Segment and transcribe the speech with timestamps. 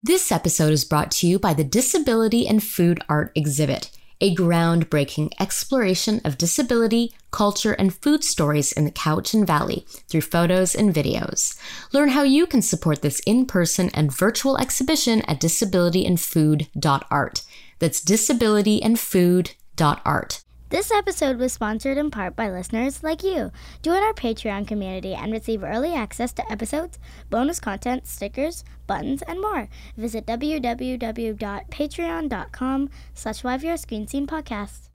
[0.00, 5.32] This episode is brought to you by the Disability and Food Art Exhibit, a groundbreaking
[5.40, 11.58] exploration of disability, culture, and food stories in the Cowichan Valley through photos and videos.
[11.92, 17.42] Learn how you can support this in person and virtual exhibition at disabilityandfood.art.
[17.80, 20.44] That's disabilityandfood.art.
[20.70, 23.50] This episode was sponsored in part by listeners like you.
[23.80, 26.98] Join our Patreon community and receive early access to episodes,
[27.30, 29.70] bonus content, stickers, buttons, and more.
[29.96, 34.90] Visit www.patreon.com slash YVR Screen Scene Podcast.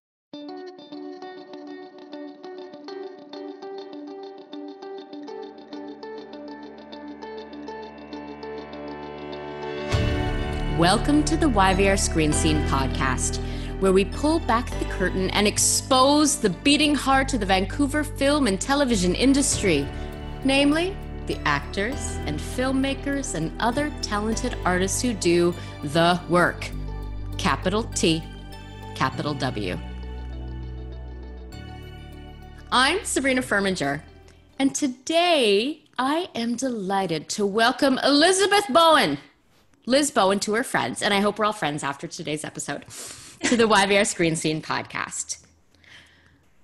[10.78, 13.44] Welcome to the YVR Screen Scene Podcast
[13.84, 18.48] where we pull back the curtain and expose the beating heart of the Vancouver film
[18.48, 19.86] and television industry,
[20.46, 20.96] namely
[21.28, 26.72] the actors and filmmakers and other talented artists who do the work.
[27.38, 28.24] Capital T,
[28.96, 29.78] capital W.
[32.72, 34.02] I'm Sabrina Firminger,
[34.60, 39.18] and today I am delighted to welcome Elizabeth Bowen.
[39.86, 42.86] Liz Bowen to her friends, and I hope we're all friends after today's episode
[43.44, 45.46] to the YVR Screen Scene podcast.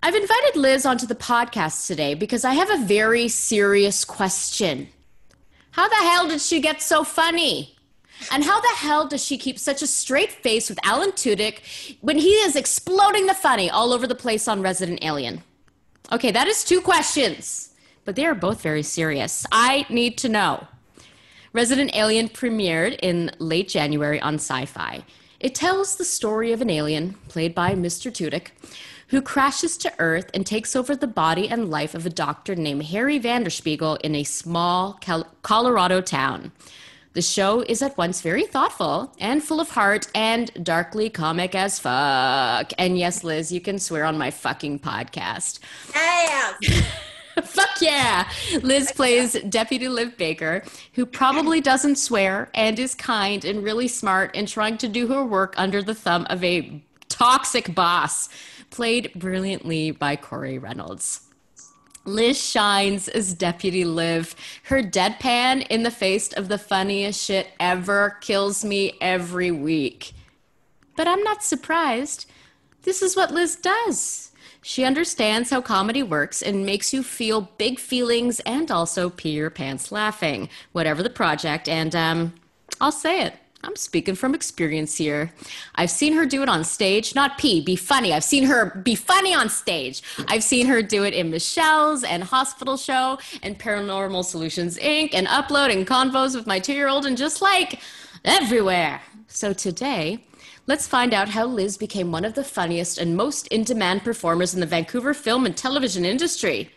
[0.02, 4.88] I've invited Liz onto the podcast today because I have a very serious question.
[5.72, 7.76] How the hell did she get so funny?
[8.32, 12.18] And how the hell does she keep such a straight face with Alan Tudyk when
[12.18, 15.44] he is exploding the funny all over the place on Resident Alien?
[16.12, 17.74] Okay, that is two questions,
[18.06, 19.46] but they are both very serious.
[19.52, 20.66] I need to know.
[21.52, 25.04] Resident Alien premiered in late January on SyFy.
[25.40, 28.12] It tells the story of an alien, played by Mr.
[28.12, 28.48] Tudyk,
[29.08, 32.84] who crashes to Earth and takes over the body and life of a doctor named
[32.84, 35.00] Harry Vanderspeigle in a small
[35.42, 36.52] Colorado town.
[37.14, 41.80] The show is at once very thoughtful and full of heart and darkly comic as
[41.80, 42.72] fuck.
[42.78, 45.60] And yes, Liz, you can swear on my fucking podcast.
[45.96, 46.86] Yes.
[47.44, 48.30] Fuck yeah!
[48.62, 50.64] Liz plays Deputy Liv Baker,
[50.94, 55.24] who probably doesn't swear and is kind and really smart and trying to do her
[55.24, 58.30] work under the thumb of a toxic boss,
[58.70, 61.22] played brilliantly by Corey Reynolds.
[62.06, 64.36] Liz shines as Deputy Liv.
[64.64, 70.14] Her deadpan in the face of the funniest shit ever kills me every week.
[70.96, 72.26] But I'm not surprised.
[72.84, 74.29] This is what Liz does.
[74.62, 79.50] She understands how comedy works and makes you feel big feelings and also pee your
[79.50, 81.70] pants laughing, whatever the project.
[81.70, 82.34] And um,
[82.82, 83.34] I'll say it.
[83.64, 85.34] I'm speaking from experience here.
[85.76, 88.14] I've seen her do it on stage, not pee, be funny.
[88.14, 90.02] I've seen her be funny on stage.
[90.30, 95.14] I've seen her do it in Michelle's and Hospital Show and Paranormal Solutions Inc.
[95.14, 97.82] and upload convos with my two year old and just like
[98.24, 99.02] everywhere.
[99.28, 100.26] So today,
[100.70, 104.54] Let's find out how Liz became one of the funniest and most in demand performers
[104.54, 106.70] in the Vancouver film and television industry.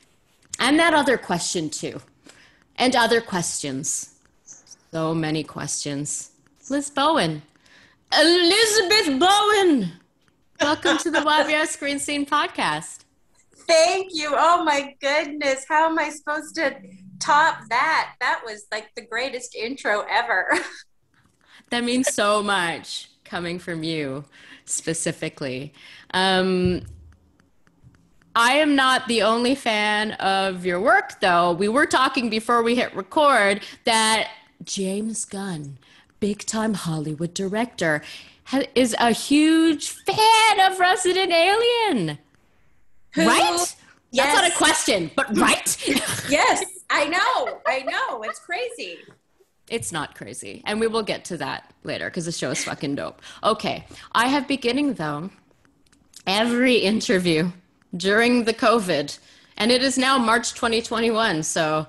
[0.58, 2.00] And that other question, too.
[2.76, 4.14] And other questions.
[4.92, 6.30] So many questions.
[6.70, 7.42] Liz Bowen.
[8.18, 9.92] Elizabeth Bowen!
[10.58, 13.00] Welcome to the YVR Screen Scene podcast.
[13.66, 14.30] Thank you.
[14.30, 15.66] Oh my goodness.
[15.68, 16.76] How am I supposed to
[17.20, 18.14] top that?
[18.20, 20.50] That was like the greatest intro ever.
[21.68, 24.22] that means so much coming from you
[24.66, 25.72] specifically.
[26.12, 26.82] Um,
[28.36, 31.52] I am not the only fan of your work, though.
[31.52, 34.28] We were talking before we hit record that
[34.64, 35.78] James Gunn,
[36.20, 38.02] big time Hollywood director,
[38.74, 42.18] is a huge fan of Resident Alien.
[43.14, 43.26] Who?
[43.26, 43.74] Right?
[44.10, 44.26] Yes.
[44.26, 45.88] That's not a question, but right?
[46.28, 47.60] yes, I know.
[47.66, 48.22] I know.
[48.24, 48.98] It's crazy.
[49.72, 50.62] It's not crazy.
[50.66, 53.22] And we will get to that later because the show is fucking dope.
[53.42, 53.86] Okay.
[54.12, 55.30] I have beginning though
[56.26, 57.50] every interview
[57.96, 59.18] during the COVID,
[59.56, 61.42] and it is now March 2021.
[61.42, 61.86] So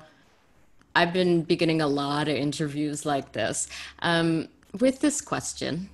[0.96, 3.68] I've been beginning a lot of interviews like this
[4.00, 4.48] um,
[4.80, 5.90] with this question,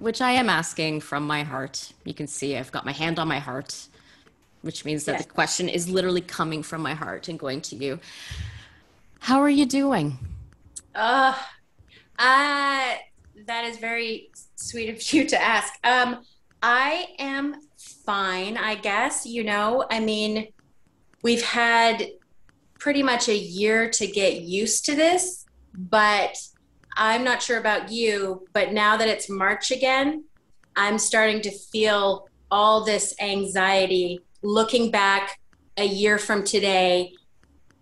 [0.00, 1.92] which I am asking from my heart.
[2.04, 3.86] You can see I've got my hand on my heart,
[4.62, 5.24] which means that yes.
[5.24, 8.00] the question is literally coming from my heart and going to you.
[9.20, 10.18] How are you doing?
[10.94, 11.34] Uh,
[12.18, 12.94] uh,
[13.46, 15.74] that is very sweet of you to ask.
[15.84, 16.22] Um,
[16.62, 17.56] I am
[18.04, 19.26] fine, I guess.
[19.26, 20.48] You know, I mean,
[21.22, 22.04] we've had
[22.78, 26.36] pretty much a year to get used to this, but
[26.96, 30.24] I'm not sure about you, but now that it's March again,
[30.76, 35.40] I'm starting to feel all this anxiety looking back
[35.76, 37.12] a year from today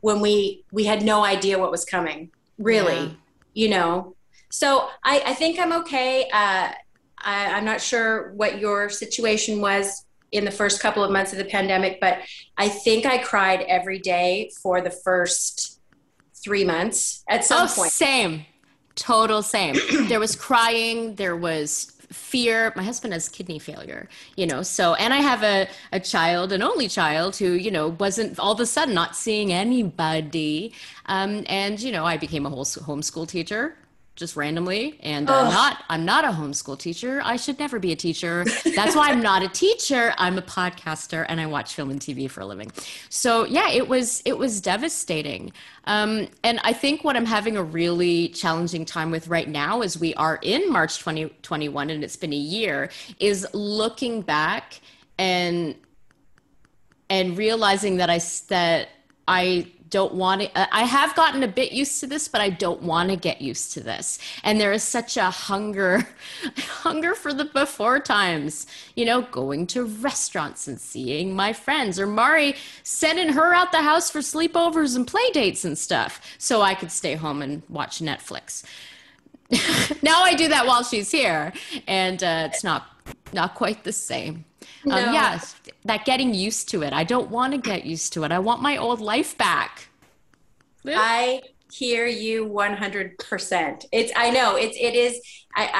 [0.00, 2.30] when we we had no idea what was coming
[2.60, 3.12] really, yeah.
[3.54, 4.14] you know.
[4.50, 6.24] So I, I think I'm okay.
[6.32, 6.72] Uh,
[7.18, 11.38] I, I'm not sure what your situation was in the first couple of months of
[11.38, 12.18] the pandemic, but
[12.56, 15.80] I think I cried every day for the first
[16.42, 17.92] three months at some oh, point.
[17.92, 18.46] Same.
[18.94, 19.76] Total same.
[20.08, 22.72] there was crying, there was fear.
[22.76, 26.62] My husband has kidney failure, you know, so, and I have a, a child, an
[26.62, 30.72] only child who, you know, wasn't all of a sudden not seeing anybody.
[31.06, 33.76] Um, and, you know, I became a whole homeschool teacher
[34.20, 37.22] just randomly and uh, not i'm not a homeschool teacher.
[37.24, 38.44] I should never be a teacher.
[38.76, 40.12] That's why i'm not a teacher.
[40.18, 42.70] I'm a podcaster and i watch film and tv for a living.
[43.08, 45.52] So yeah it was it was devastating.
[45.84, 49.98] Um, and i think what i'm having a really challenging time with right now as
[49.98, 54.80] we are in march 2021 and it's been a year is looking back
[55.18, 55.74] and
[57.08, 58.90] and realizing that i that
[59.26, 62.48] i don't want to, uh, I have gotten a bit used to this, but I
[62.48, 64.18] don't want to get used to this.
[64.42, 66.08] And there is such a hunger,
[66.58, 72.06] hunger for the before times, you know, going to restaurants and seeing my friends or
[72.06, 76.74] Mari sending her out the house for sleepovers and play dates and stuff so I
[76.74, 78.64] could stay home and watch Netflix.
[80.02, 81.52] now I do that while she's here
[81.88, 82.86] and uh, it's not,
[83.32, 84.44] not quite the same.
[84.84, 85.08] Um, no.
[85.08, 85.40] Um, yeah,
[85.84, 86.92] that getting used to it.
[86.92, 88.32] I don't want to get used to it.
[88.32, 89.88] I want my old life back.
[90.86, 93.84] I hear you 100%.
[93.92, 95.20] It's I know it's it is
[95.54, 95.70] I,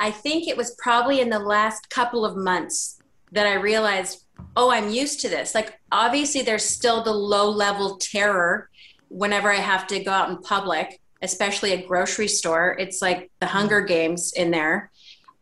[0.00, 3.00] I I think it was probably in the last couple of months
[3.32, 4.24] that I realized,
[4.56, 5.54] oh, I'm used to this.
[5.54, 8.70] Like obviously there's still the low level terror
[9.08, 12.76] whenever I have to go out in public, especially a grocery store.
[12.78, 14.90] It's like the Hunger Games in there.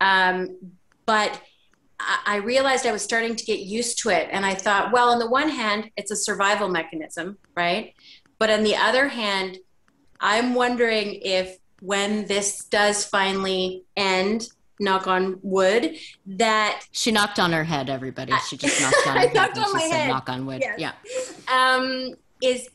[0.01, 0.73] Um,
[1.05, 1.41] but
[1.99, 4.29] I realized I was starting to get used to it.
[4.31, 7.93] And I thought, well, on the one hand, it's a survival mechanism, right?
[8.37, 9.57] But on the other hand,
[10.21, 14.47] I'm wondering if when this does finally end,
[14.79, 17.89] knock on wood, that she knocked on her head.
[17.89, 19.33] Everybody, she just knocked on her head.
[19.33, 20.07] knocked on my said, head.
[20.07, 20.61] Knock on wood.
[20.61, 20.79] Yes.
[20.79, 20.93] Yeah.
[21.73, 22.69] Um, is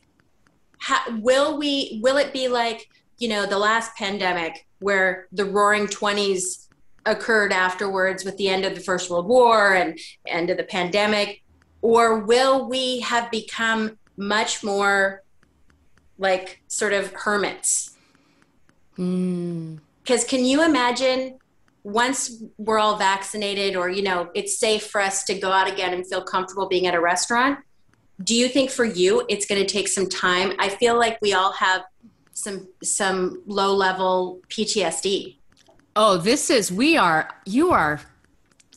[1.21, 2.01] will we?
[2.03, 2.89] Will it be like
[3.19, 6.64] you know the last pandemic where the Roaring Twenties
[7.07, 11.43] occurred afterwards with the end of the First World War and end of the pandemic?
[11.83, 15.23] Or will we have become much more
[16.19, 17.97] like sort of hermits?
[18.97, 20.29] Because mm.
[20.29, 21.39] can you imagine
[21.83, 25.93] once we're all vaccinated or, you know, it's safe for us to go out again
[25.93, 27.59] and feel comfortable being at a restaurant?
[28.23, 30.53] Do you think for you it's going to take some time?
[30.59, 31.83] I feel like we all have
[32.33, 35.37] some some low level PTSD.
[35.97, 38.01] Oh, this is, we are, you are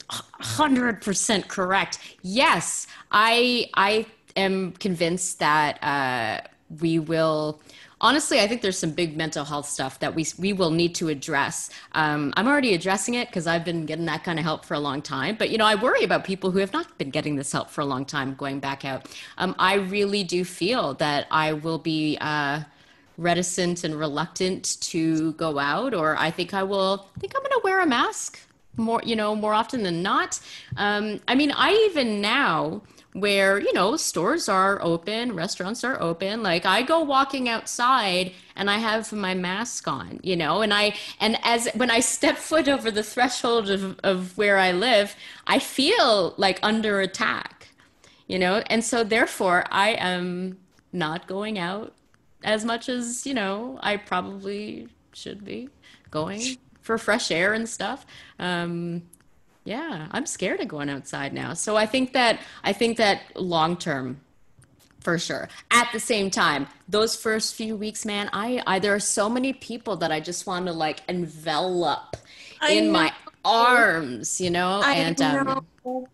[0.10, 2.00] 100% correct.
[2.22, 4.06] Yes, I, I
[4.36, 6.48] am convinced that uh,
[6.80, 7.60] we will
[8.02, 11.10] honestly, I think there's some big mental health stuff that we we will need to
[11.10, 11.70] address.
[11.94, 14.80] Um, I'm already addressing it because I've been getting that kind of help for a
[14.80, 15.36] long time.
[15.38, 17.82] But you know, I worry about people who have not been getting this help for
[17.82, 19.08] a long time going back out.
[19.38, 22.18] Um, I really do feel that I will be.
[22.20, 22.64] Uh,
[23.18, 27.52] reticent and reluctant to go out, or I think I will I think I'm going
[27.52, 28.40] to wear a mask
[28.78, 30.40] more, you know, more often than not.
[30.78, 32.84] Um, I mean, I even now
[33.14, 38.70] where you know stores are open restaurants are open like i go walking outside and
[38.70, 42.68] i have my mask on you know and i and as when i step foot
[42.68, 45.16] over the threshold of, of where i live
[45.48, 47.70] i feel like under attack
[48.28, 50.58] you know and so therefore i am
[50.94, 51.94] not going out
[52.48, 55.70] as much as you know I probably should be
[56.10, 56.42] going
[56.82, 58.06] for fresh air and stuff.
[58.40, 59.04] Um,
[59.66, 61.54] yeah, I'm scared of going outside now.
[61.54, 64.22] So I think that I think that long term,
[65.02, 65.50] for sure.
[65.72, 69.52] At the same time, those first few weeks, man, I, I there are so many
[69.52, 72.16] people that I just want to like envelop
[72.62, 72.92] I in know.
[72.94, 73.14] my
[73.44, 75.64] arms, you know, I and know.
[75.86, 76.08] um,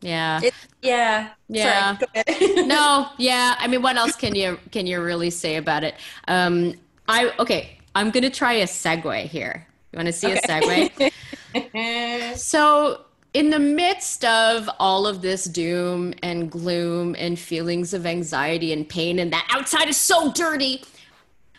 [0.00, 0.40] yeah.
[0.42, 1.30] It, yeah.
[1.48, 1.96] Yeah.
[2.66, 3.56] no, yeah.
[3.58, 5.94] I mean, what else can you can you really say about it?
[6.28, 6.74] Um
[7.08, 9.66] I okay, I'm going to try a segue here.
[9.90, 10.90] You want to see okay.
[10.94, 11.10] a
[11.54, 12.36] segue?
[12.36, 13.00] so,
[13.32, 18.86] in the midst of all of this doom and gloom and feelings of anxiety and
[18.86, 20.84] pain and that outside is so dirty,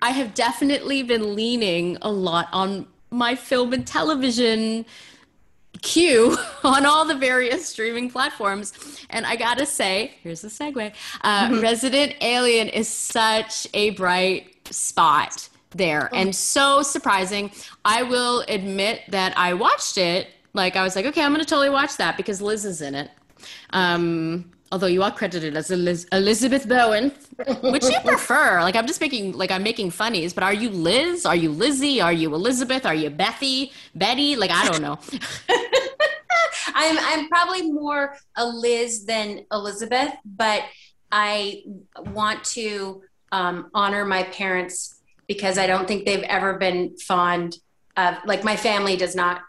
[0.03, 4.85] I have definitely been leaning a lot on my film and television
[5.81, 8.73] queue on all the various streaming platforms.
[9.09, 11.61] And I gotta say, here's the segue uh, mm-hmm.
[11.61, 16.15] Resident Alien is such a bright spot there oh.
[16.15, 17.51] and so surprising.
[17.85, 20.27] I will admit that I watched it.
[20.53, 23.11] Like, I was like, okay, I'm gonna totally watch that because Liz is in it.
[23.71, 27.11] Um, although you are credited as Eliz- Elizabeth Bowen,
[27.61, 28.61] which you prefer.
[28.61, 31.25] Like I'm just making like I'm making funnies, but are you Liz?
[31.25, 32.01] Are you Lizzie?
[32.01, 32.85] Are you Elizabeth?
[32.85, 33.71] Are you Bethy?
[33.95, 34.35] Betty?
[34.35, 34.99] Like I don't know.
[36.73, 40.63] I'm I'm probably more a Liz than Elizabeth, but
[41.11, 41.63] I
[42.13, 47.57] want to um, honor my parents because I don't think they've ever been fond
[47.95, 49.41] of like my family does not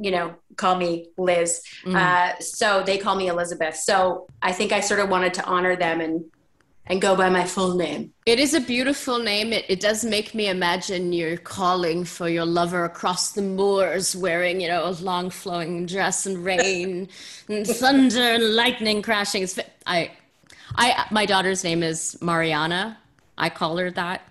[0.00, 1.62] you know call me liz.
[1.84, 1.94] Mm.
[1.94, 3.76] uh, so they call me elizabeth.
[3.76, 6.24] So i think i sort of wanted to honor them and
[6.88, 8.12] and go by my full name.
[8.24, 9.52] It is a beautiful name.
[9.52, 14.60] It, it does make me imagine you're calling for your lover across the moors wearing
[14.60, 17.08] you know a long flowing dress and rain
[17.48, 19.46] and thunder and lightning crashing.
[19.86, 20.12] I
[20.74, 22.98] i my daughter's name is mariana.
[23.36, 24.22] I call her that.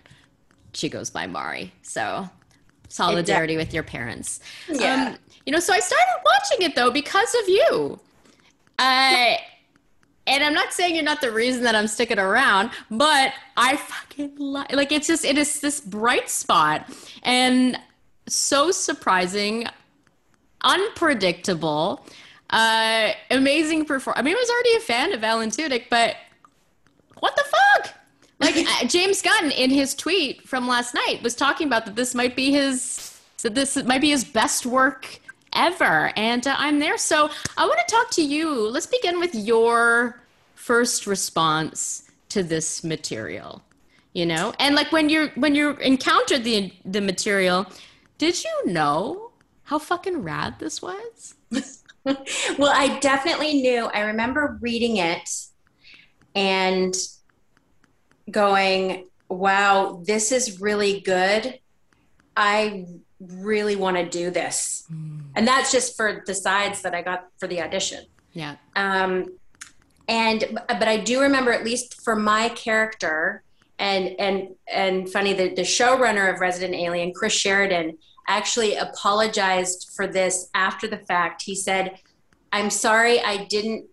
[0.74, 1.74] She goes by mari.
[1.81, 2.29] So
[2.89, 4.39] solidarity with your parents.
[4.69, 5.10] Yeah.
[5.10, 7.99] Um, you know, so I started watching it though because of you.
[8.77, 9.35] Uh,
[10.27, 14.35] and I'm not saying you're not the reason that I'm sticking around, but I fucking
[14.37, 16.91] like like it's just it is this bright spot
[17.23, 17.79] and
[18.27, 19.67] so surprising,
[20.65, 22.05] unpredictable,
[22.49, 24.19] uh, amazing performance.
[24.19, 26.17] I mean, I was already a fan of Alan Tudyk, but
[27.19, 27.95] what the fuck?
[28.39, 32.13] Like uh, James Gunn in his tweet from last night was talking about that this
[32.13, 35.21] might be his that this might be his best work
[35.57, 36.11] ever.
[36.15, 36.97] And uh, I'm there.
[36.97, 38.69] So I want to talk to you.
[38.69, 40.21] Let's begin with your
[40.55, 43.63] first response to this material.
[44.13, 47.67] You know, and like when you're when you encountered the the material,
[48.17, 49.31] did you know
[49.63, 51.35] how fucking rad this was?
[52.03, 53.85] well, I definitely knew.
[53.85, 55.29] I remember reading it
[56.33, 56.95] and
[58.31, 61.59] going, "Wow, this is really good."
[62.35, 62.85] I
[63.19, 64.85] really want to do this.
[64.91, 65.26] Mm.
[65.38, 68.06] And that's just for the sides that I got for the audition.
[68.34, 68.56] Yeah.
[68.75, 69.38] Um,
[70.08, 73.44] and but I do remember at least for my character
[73.77, 80.08] and and and funny the, the showrunner of Resident Alien, Chris Sheridan, actually apologized for
[80.08, 81.44] this after the fact.
[81.44, 82.00] He said,
[82.51, 83.86] "I'm sorry I didn't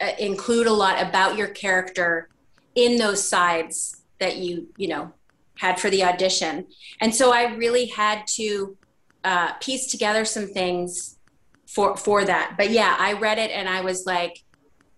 [0.00, 2.28] uh, include a lot about your character
[2.74, 5.14] in those sides that you you know
[5.56, 6.66] had for the audition.
[7.00, 8.76] And so I really had to
[9.24, 11.18] uh, piece together some things
[11.66, 12.54] for for that.
[12.56, 14.42] But yeah, I read it and I was like,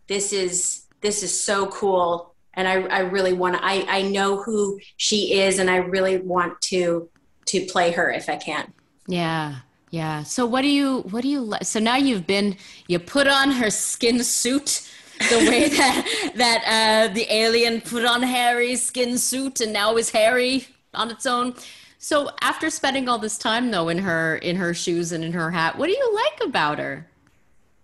[0.09, 2.35] this is this is so cool.
[2.55, 6.19] And I, I really want to, I, I know who she is and I really
[6.19, 7.09] want to,
[7.47, 8.73] to play her if I can.
[9.07, 9.57] Yeah.
[9.91, 10.23] Yeah.
[10.23, 12.57] So what do you, what do you, so now you've been,
[12.89, 14.89] you put on her skin suit
[15.31, 16.65] the way that that
[17.11, 21.55] uh, the alien put on Harry's skin suit and now is Harry on its own.
[22.03, 25.53] So after spending all this time though in her in her shoes and in her
[25.53, 27.07] hat, what do you like about her?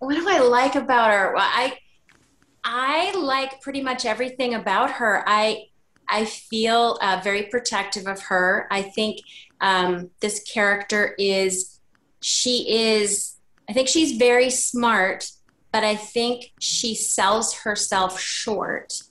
[0.00, 1.32] What do I like about her?
[1.36, 1.78] Well, I
[2.64, 5.22] I like pretty much everything about her.
[5.24, 5.66] I
[6.08, 8.66] I feel uh, very protective of her.
[8.72, 9.20] I think
[9.60, 11.78] um, this character is
[12.20, 13.36] she is
[13.70, 15.30] I think she's very smart
[15.70, 19.02] but I think she sells herself short.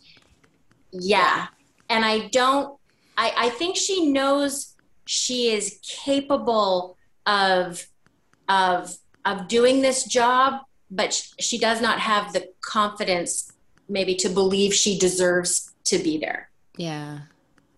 [0.91, 1.47] Yeah.
[1.87, 2.77] And I don't,
[3.15, 4.73] I, I think she knows
[5.07, 7.87] she is capable of,
[8.47, 8.95] of,
[9.25, 10.61] of doing this job,
[10.91, 13.51] but she does not have the confidence
[13.89, 16.49] maybe to believe she deserves to be there.
[16.77, 17.19] Yeah.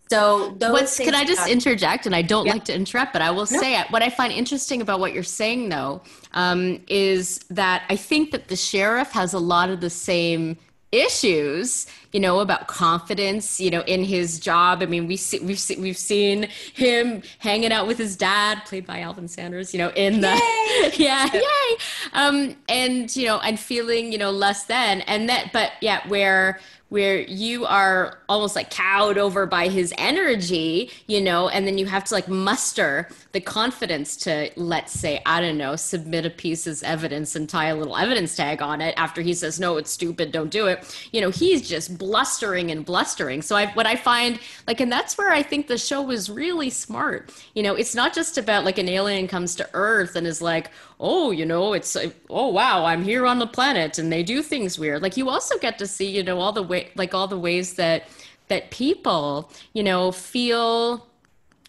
[0.09, 2.07] So What's, can I just interject?
[2.07, 3.59] And I don't like to interrupt, but I will no.
[3.59, 6.01] say what I find interesting about what you're saying, though,
[6.33, 10.57] um, is that I think that the sheriff has a lot of the same
[10.91, 14.81] issues you know about confidence you know in his job.
[14.81, 18.85] I mean we see, we've see, we've seen him hanging out with his dad played
[18.85, 20.91] by alvin sanders you know in the yay!
[20.97, 21.77] yeah yay!
[22.13, 25.01] Um and you know and feeling you know less than.
[25.01, 30.91] And that but yeah where where you are almost like cowed over by his energy,
[31.07, 35.39] you know, and then you have to like muster the confidence to, let's say, I
[35.39, 38.95] don't know, submit a piece as evidence and tie a little evidence tag on it
[38.97, 40.83] after he says, no, it's stupid, don't do it.
[41.11, 43.41] You know, he's just blustering and blustering.
[43.41, 46.69] So I, what I find like, and that's where I think the show was really
[46.69, 47.31] smart.
[47.53, 50.71] You know, it's not just about like an alien comes to Earth and is like,
[50.99, 54.41] oh, you know, it's, uh, oh, wow, I'm here on the planet and they do
[54.41, 55.01] things weird.
[55.01, 57.75] Like you also get to see, you know, all the way, like all the ways
[57.75, 58.07] that,
[58.49, 61.07] that people, you know, feel,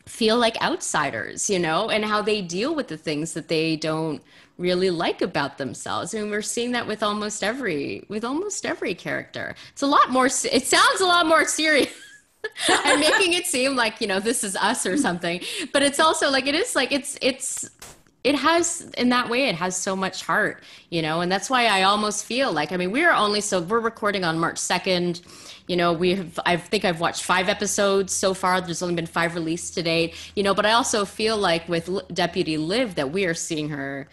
[0.07, 4.21] feel like outsiders, you know, and how they deal with the things that they don't
[4.59, 6.13] really like about themselves.
[6.13, 9.55] and we're seeing that with almost every, with almost every character.
[9.73, 11.93] It's a lot more, it sounds a lot more serious.
[12.69, 15.41] I'm making it seem like, you know, this is us or something,
[15.73, 17.71] but it's also like, it is like, it's, it's,
[18.23, 21.67] it has in that way it has so much heart you know and that's why
[21.67, 25.23] i almost feel like i mean we're only so we're recording on march 2nd
[25.67, 28.61] you know we have i think i've watched five episodes so far.
[28.61, 32.59] There's only been five released today you know but i also feel like with deputy
[32.59, 34.09] liv that we are seeing her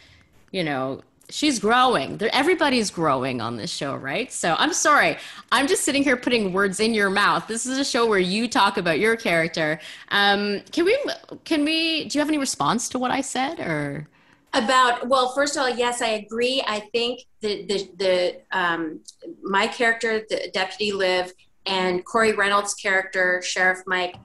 [0.51, 2.19] you know she's growing.
[2.31, 4.31] Everybody's growing on this show, right?
[4.31, 5.17] So I'm sorry.
[5.51, 7.47] I'm just sitting here putting words in your mouth.
[7.47, 9.79] This is a show where you talk about your character.
[10.09, 10.97] Um, can we?
[11.43, 12.05] Can we?
[12.05, 14.07] Do you have any response to what I said, or?
[14.53, 16.63] About well, first of all, yes, I agree.
[16.65, 19.01] I think the the the um,
[19.43, 21.33] my character, the deputy Liv,
[21.65, 24.15] and Corey Reynolds' character, Sheriff Mike,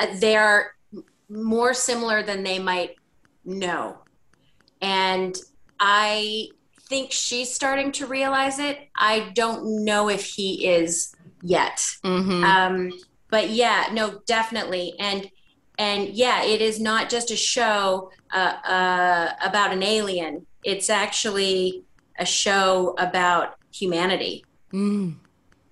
[0.00, 0.72] uh, they are
[1.28, 2.96] more similar than they might
[3.44, 3.98] know,
[4.80, 5.36] and
[5.84, 6.46] I
[6.88, 8.78] think she's starting to realize it.
[8.94, 11.12] I don't know if he is
[11.42, 11.84] yet.
[12.04, 12.44] Mm-hmm.
[12.44, 12.92] Um,
[13.30, 14.94] but yeah, no, definitely.
[15.00, 15.28] And
[15.78, 20.46] and yeah, it is not just a show uh, uh, about an alien.
[20.62, 21.82] It's actually
[22.16, 24.44] a show about humanity.
[24.72, 25.16] Mm.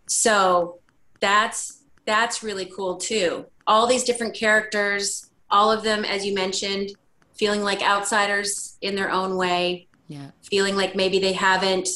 [0.09, 0.81] So
[1.21, 3.47] that's that's really cool too.
[3.69, 6.91] All these different characters, all of them, as you mentioned,
[7.35, 10.33] feeling like outsiders in their own way yeah.
[10.43, 11.89] feeling like maybe they haven't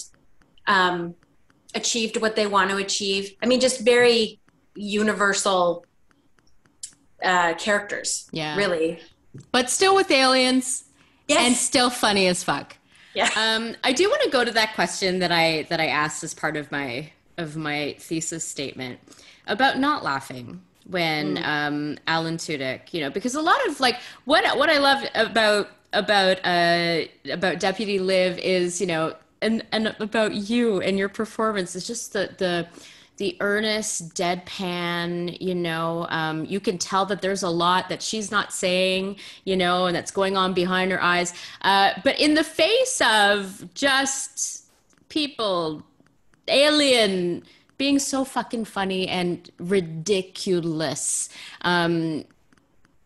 [0.69, 1.17] um,
[1.75, 3.35] achieved what they want to achieve.
[3.43, 4.39] I mean, just very
[4.77, 5.85] universal
[7.23, 8.29] uh, characters.
[8.31, 8.57] Yeah.
[8.57, 9.01] Really.
[9.51, 10.85] But still with aliens.
[11.27, 11.41] Yes.
[11.41, 12.77] And still funny as fuck.
[13.15, 13.31] Yeah.
[13.37, 16.35] Um, I do want to go to that question that I that I asked as
[16.35, 19.01] part of my of my thesis statement
[19.47, 21.45] about not laughing when mm.
[21.47, 25.71] um, Alan Tudyk, you know, because a lot of like what what I love about
[25.95, 31.75] about uh, about Deputy Liv is you know and and about you and your performance.
[31.75, 32.69] Is just the the
[33.17, 38.31] the earnest deadpan you know um, you can tell that there's a lot that she's
[38.31, 41.33] not saying you know and that's going on behind her eyes.
[41.63, 44.65] Uh, but in the face of just
[45.09, 45.83] people
[46.49, 47.43] alien
[47.79, 51.29] being so fucking funny and ridiculous
[51.63, 52.25] um,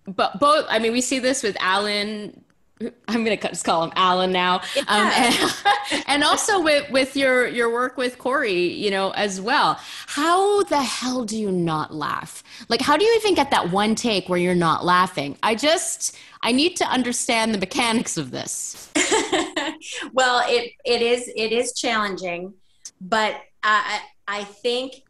[0.07, 2.43] but both i mean we see this with alan
[2.81, 4.83] I'm gonna just call him Alan now, yeah.
[4.87, 9.81] um, and, and, also with with your your work with Corey, you know, as well.
[10.07, 12.45] How the hell do you not laugh?
[12.69, 15.37] Like, how do you even get that one take where you're not laughing?
[15.43, 18.91] I just I need to understand the mechanics of this.
[20.13, 22.55] well, it it is it is challenging,
[23.01, 25.03] but I I think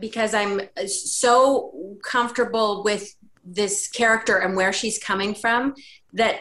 [0.00, 5.74] because I'm so comfortable with this character and where she's coming from
[6.14, 6.40] that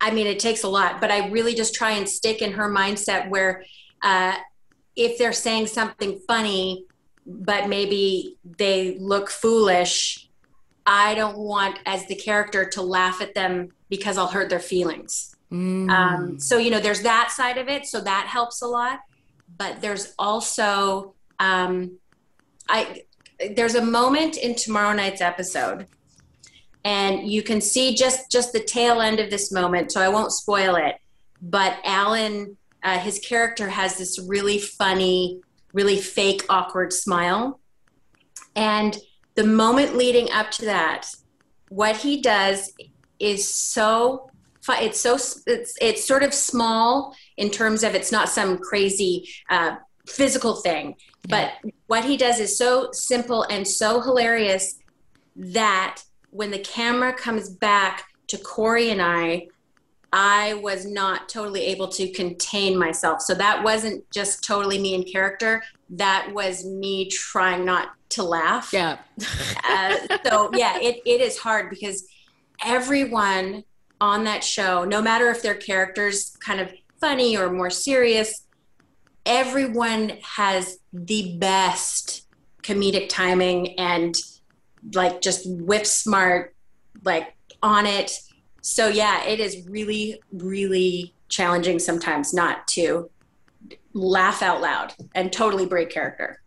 [0.00, 2.70] I mean, it takes a lot, but I really just try and stick in her
[2.70, 3.64] mindset where
[4.02, 4.36] uh,
[4.94, 6.84] if they're saying something funny,
[7.26, 10.28] but maybe they look foolish,
[10.86, 15.34] I don't want as the character to laugh at them because I'll hurt their feelings.
[15.52, 15.90] Mm.
[15.90, 17.86] Um, so, you know, there's that side of it.
[17.86, 19.00] So that helps a lot.
[19.56, 21.98] But there's also, um,
[22.68, 23.02] I,
[23.54, 25.86] there's a moment in tomorrow night's episode
[26.88, 30.32] and you can see just just the tail end of this moment so i won't
[30.32, 30.96] spoil it
[31.42, 35.40] but alan uh, his character has this really funny
[35.72, 37.60] really fake awkward smile.
[38.56, 38.96] And
[39.34, 41.06] the moment leading up to that
[41.68, 42.72] what he does
[43.18, 44.30] is so
[44.70, 45.14] it's so
[45.46, 50.94] it's, it's sort of small in terms of it's not some crazy uh, physical thing
[51.28, 51.52] but
[51.86, 54.78] what he does is so simple and so hilarious
[55.36, 59.48] that when the camera comes back to Corey and I,
[60.12, 63.20] I was not totally able to contain myself.
[63.20, 65.62] So that wasn't just totally me in character.
[65.90, 68.70] That was me trying not to laugh.
[68.72, 68.98] Yeah.
[69.64, 72.06] uh, so yeah, it, it is hard because
[72.64, 73.64] everyone
[74.00, 78.44] on that show, no matter if their characters kind of funny or more serious,
[79.26, 82.26] everyone has the best
[82.62, 84.16] comedic timing and
[84.94, 86.54] like just whip smart,
[87.04, 88.12] like on it.
[88.60, 93.10] So yeah, it is really, really challenging sometimes not to
[93.92, 96.40] laugh out loud and totally break character.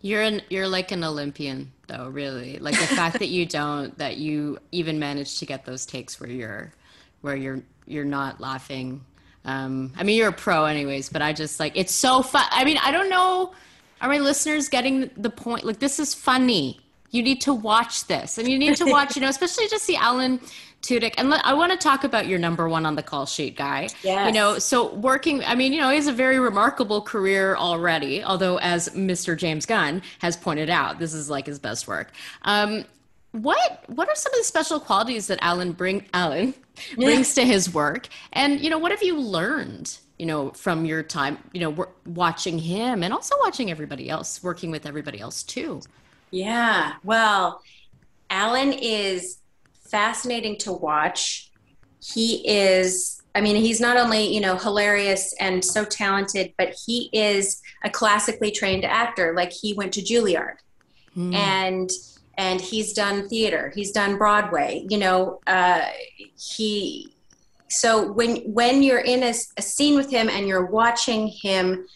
[0.00, 2.58] You're an you're like an Olympian though, really.
[2.58, 6.30] Like the fact that you don't that you even manage to get those takes where
[6.30, 6.72] you're
[7.20, 9.04] where you're you're not laughing.
[9.44, 11.08] Um, I mean, you're a pro, anyways.
[11.08, 12.44] But I just like it's so fun.
[12.50, 13.52] I mean, I don't know.
[14.00, 15.64] Are my listeners getting the point?
[15.64, 16.81] Like, this is funny
[17.12, 19.96] you need to watch this and you need to watch you know especially to see
[19.96, 20.40] alan
[20.82, 23.88] tudyk and i want to talk about your number one on the call sheet guy
[24.02, 24.26] yes.
[24.26, 28.22] you know so working i mean you know he has a very remarkable career already
[28.24, 32.84] although as mr james gunn has pointed out this is like his best work um,
[33.32, 36.54] what what are some of the special qualities that Alan bring Alan
[36.96, 38.08] brings to his work?
[38.32, 39.98] And you know, what have you learned?
[40.18, 44.70] You know, from your time, you know, watching him and also watching everybody else, working
[44.70, 45.80] with everybody else too.
[46.32, 46.94] Yeah.
[47.04, 47.62] Well,
[48.28, 49.38] Alan is
[49.88, 51.52] fascinating to watch.
[52.02, 57.08] He is I mean, he's not only, you know, hilarious and so talented, but he
[57.14, 59.32] is a classically trained actor.
[59.34, 60.56] Like he went to Juilliard.
[61.16, 61.34] Mm.
[61.34, 61.90] And
[62.38, 65.84] and he's done theater he's done broadway you know uh,
[66.36, 67.14] he
[67.68, 71.86] so when when you're in a, a, scene with him and you're watching him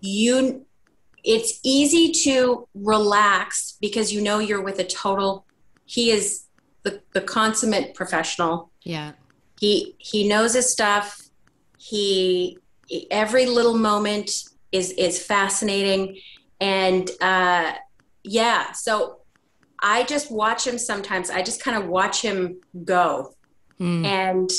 [0.00, 0.64] you
[1.24, 5.46] it's easy to relax because you know you're with a total
[5.84, 6.44] he is
[6.82, 9.12] the, the consummate professional yeah
[9.58, 11.20] he he knows his stuff
[11.78, 12.58] he
[13.10, 14.30] every little moment
[14.72, 16.18] is is fascinating
[16.60, 17.72] and uh
[18.22, 19.20] yeah so
[19.82, 21.30] I just watch him sometimes.
[21.30, 23.34] I just kind of watch him go.
[23.80, 24.04] Mm.
[24.04, 24.50] And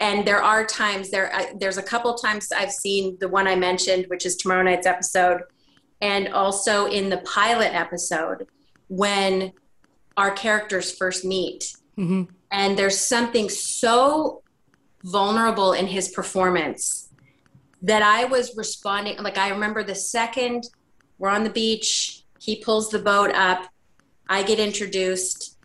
[0.00, 3.56] and there are times there uh, there's a couple times I've seen the one I
[3.56, 5.42] mentioned which is tomorrow night's episode
[6.04, 8.46] and also in the pilot episode
[8.88, 9.52] when
[10.18, 11.74] our characters first meet.
[11.96, 12.24] Mm-hmm.
[12.50, 14.42] And there's something so
[15.02, 17.08] vulnerable in his performance
[17.80, 20.68] that I was responding like I remember the second
[21.18, 23.70] we're on the beach, he pulls the boat up
[24.28, 25.58] I get introduced.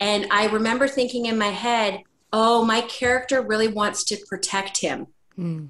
[0.00, 5.06] And I remember thinking in my head, oh, my character really wants to protect him.
[5.38, 5.68] Mm.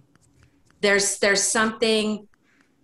[0.80, 2.28] There's there's something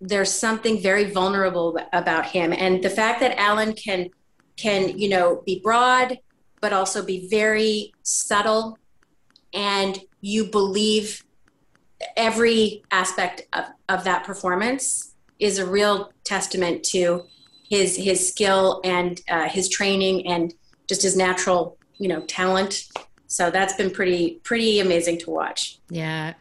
[0.01, 2.51] there's something very vulnerable about him.
[2.51, 4.09] And the fact that Alan can
[4.57, 6.19] can, you know, be broad,
[6.59, 8.77] but also be very subtle
[9.53, 11.23] and you believe
[12.15, 17.23] every aspect of, of that performance is a real testament to
[17.69, 20.53] his his skill and uh, his training and
[20.87, 22.85] just his natural you know talent.
[23.27, 25.79] So that's been pretty pretty amazing to watch.
[25.89, 26.33] Yeah.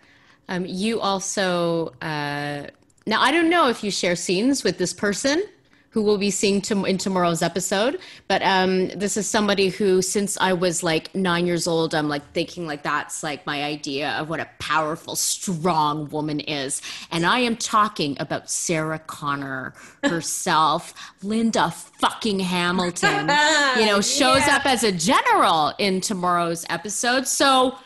[0.48, 2.66] Um, you also uh,
[3.10, 5.42] now I don't know if you share scenes with this person
[5.90, 7.98] who we'll be seeing to, in tomorrow's episode.
[8.28, 12.24] But um, this is somebody who, since I was like nine years old, I'm like
[12.32, 16.80] thinking like that's like my idea of what a powerful, strong woman is.
[17.10, 20.94] And I am talking about Sarah Connor herself,
[21.24, 23.22] Linda fucking Hamilton.
[23.76, 24.56] you know, shows yeah.
[24.56, 27.26] up as a general in tomorrow's episode.
[27.26, 27.76] So.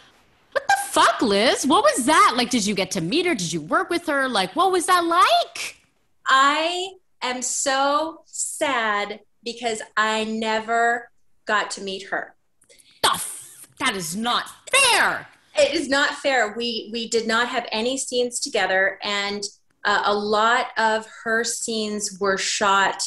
[0.94, 1.66] Fuck, Liz?
[1.66, 2.34] What was that?
[2.36, 3.34] Like, did you get to meet her?
[3.34, 4.28] Did you work with her?
[4.28, 5.76] Like, what was that like?
[6.24, 11.10] I am so sad because I never
[11.46, 12.36] got to meet her.
[13.80, 15.26] That is not fair.
[15.58, 16.54] It is not fair.
[16.56, 19.42] We we did not have any scenes together, and
[19.84, 23.02] uh, a lot of her scenes were shot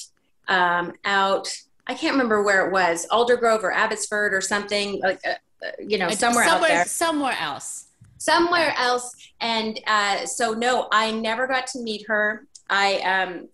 [0.50, 1.48] um, out.
[1.88, 5.36] I can't remember where it was, Aldergrove or Abbotsford or something like uh
[5.80, 6.86] you know somewhere, somewhere out there.
[6.86, 7.86] Somewhere else.
[8.20, 12.48] Somewhere else, and uh, so no, I never got to meet her.
[12.70, 13.48] I um,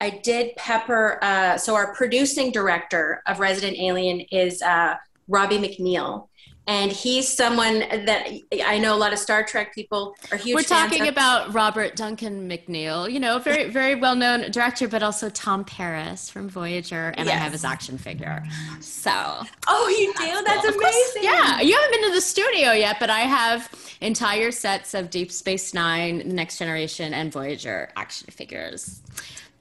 [0.00, 1.18] I did pepper.
[1.22, 4.94] Uh, so our producing director of Resident Alien is uh,
[5.28, 6.28] Robbie McNeil,
[6.66, 8.26] and he's someone that
[8.64, 10.54] I know a lot of Star Trek people are huge.
[10.54, 15.28] We're talking about Robert Duncan McNeil, you know, very very well known director, but also
[15.30, 17.34] Tom Paris from Voyager, and yes.
[17.34, 18.42] I have his action figure.
[18.80, 20.42] So oh, you do?
[20.44, 21.24] That's, That's amazing.
[21.24, 25.30] yeah, you haven't been to the studio yet, but I have entire sets of Deep
[25.30, 29.02] Space Nine, Next Generation, and Voyager action figures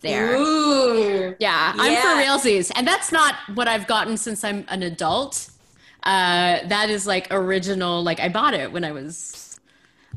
[0.04, 0.36] there.
[0.36, 1.36] Ooh.
[1.40, 2.72] Yeah, I'm for realsies.
[2.76, 5.50] And that's not what I've gotten since I'm an adult.
[6.04, 9.60] Uh, that is like original, like I bought it when I was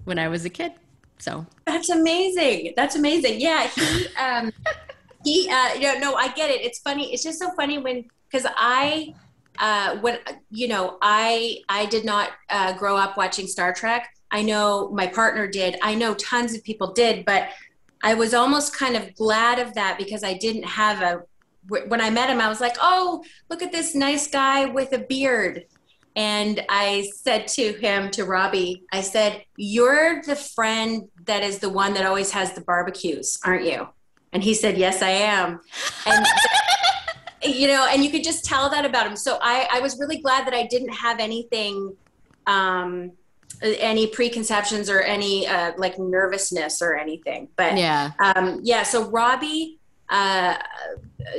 [0.05, 0.73] when I was a kid.
[1.19, 2.75] So that's amazing.
[2.77, 3.41] That's amazing.
[3.41, 4.53] Yeah, he um
[5.25, 6.63] he uh you know, no, I get it.
[6.63, 7.13] It's funny.
[7.13, 9.15] It's just so funny when because I
[9.59, 10.19] uh when
[10.51, 14.09] you know, I I did not uh grow up watching Star Trek.
[14.31, 15.79] I know my partner did.
[15.83, 17.51] I know tons of people did, but
[18.03, 21.23] I was almost kind of glad of that because I didn't have a
[21.69, 24.99] when I met him I was like, "Oh, look at this nice guy with a
[24.99, 25.65] beard."
[26.17, 31.69] And I said to him, to Robbie, I said, You're the friend that is the
[31.69, 33.89] one that always has the barbecues, aren't you?
[34.33, 35.61] And he said, Yes, I am.
[36.07, 36.27] And,
[37.55, 39.17] you know, and you could just tell that about him.
[39.17, 41.95] So I, I was really glad that I didn't have anything
[42.47, 43.13] um,
[43.63, 47.49] any preconceptions or any uh, like nervousness or anything.
[47.57, 48.83] But yeah, um, yeah.
[48.83, 50.57] So Robbie uh,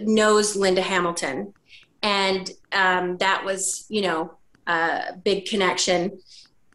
[0.01, 1.53] knows Linda Hamilton,
[2.01, 4.37] and um, that was you know
[4.67, 6.19] a big connection.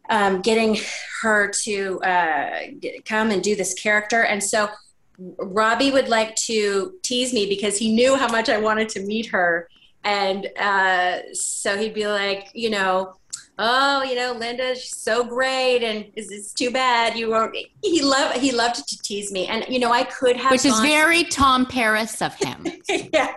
[0.09, 0.77] Um, getting
[1.21, 4.69] her to uh, get, come and do this character, and so
[5.17, 9.27] Robbie would like to tease me because he knew how much I wanted to meet
[9.27, 9.69] her.
[10.03, 13.15] and uh, so he'd be like, you know,
[13.59, 17.55] oh, you know, Linda, she's so great, and it's, too bad you won't.
[17.81, 20.79] He loved he loved to tease me, and you know, I could have, Which is
[20.79, 22.65] very Tom Paris of him.
[23.13, 23.35] yeah.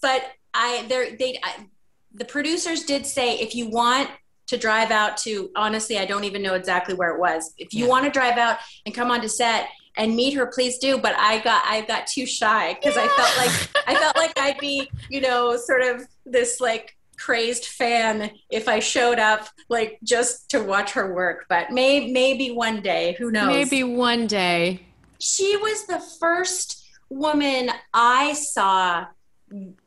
[0.00, 1.66] but I there they I,
[2.14, 4.08] the producers did say if you want
[4.46, 7.52] to drive out to honestly I don't even know exactly where it was.
[7.58, 7.90] If you Yeah.
[7.90, 10.98] want to drive out and come onto set and meet her, please do.
[10.98, 14.58] But I got I got too shy because I felt like I felt like I'd
[14.58, 20.50] be you know sort of this like crazed fan if I showed up like just
[20.50, 21.46] to watch her work.
[21.48, 23.48] But may, maybe one day, who knows?
[23.48, 24.80] Maybe one day.
[25.20, 29.06] she was the first woman I saw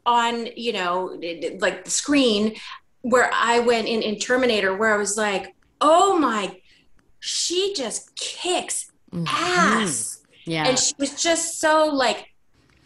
[0.05, 1.19] on, you know,
[1.59, 2.55] like the screen
[3.01, 6.59] where I went in in Terminator where I was like, "Oh my
[7.19, 8.91] she just kicks
[9.27, 10.51] ass." Mm-hmm.
[10.51, 10.67] Yeah.
[10.67, 12.33] And she was just so like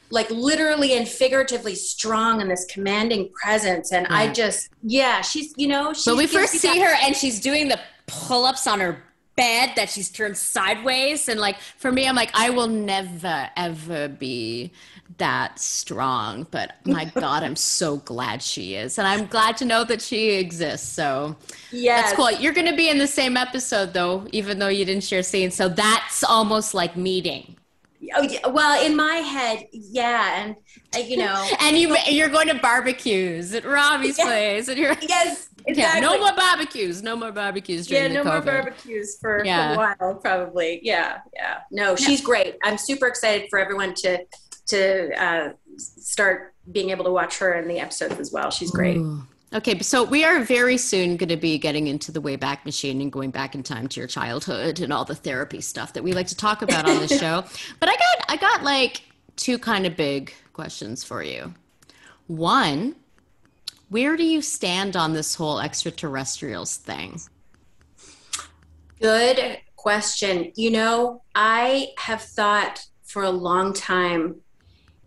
[0.10, 5.68] like literally and figuratively strong in this commanding presence and I just yeah, she's you
[5.68, 8.80] know, she But we first see that- her and she's doing the pull ups on
[8.80, 9.04] her
[9.36, 11.28] bed that she's turned sideways.
[11.30, 14.72] And like for me, I'm like, I will never, ever be
[15.18, 16.48] that strong.
[16.52, 18.98] But my God, I'm so glad she is.
[18.98, 20.90] And I'm glad to know that she exists.
[20.90, 21.38] So
[21.72, 22.32] yeah that's cool.
[22.32, 25.56] You're going to be in the same episode though, even though you didn't share scenes.
[25.56, 27.58] So that's almost like meeting.
[28.16, 28.48] Oh, yeah.
[28.48, 30.56] Well, in my head, yeah, and
[30.96, 34.26] uh, you know, And you, you're going to barbecues at Robbie's Yeah.
[34.26, 34.68] place.
[34.68, 37.02] And you're, yes, yeah, no more barbecues.
[37.02, 39.76] No more barbecues yeah, no the more barbecues for, Yeah.
[39.76, 40.80] for a while, probably.
[40.84, 41.60] Yeah, yeah.
[41.72, 42.58] No, she's great.
[42.64, 44.26] I'm super excited for everyone to
[44.68, 48.52] to uh, start being able to watch her in the episodes as well.
[48.52, 48.98] She's great.
[48.98, 49.24] Ooh.
[49.54, 53.12] Okay, so we are very soon going to be getting into the Wayback Machine and
[53.12, 56.28] going back in time to your childhood and all the therapy stuff that we like
[56.28, 57.44] to talk about on this show.
[57.80, 59.02] But I got I got like
[59.36, 61.54] two kind of big questions for you.
[62.28, 62.96] One,
[63.92, 67.20] where do you stand on this whole extraterrestrials thing?
[69.02, 70.54] Good question.
[70.56, 74.38] You know, I have thought for a long time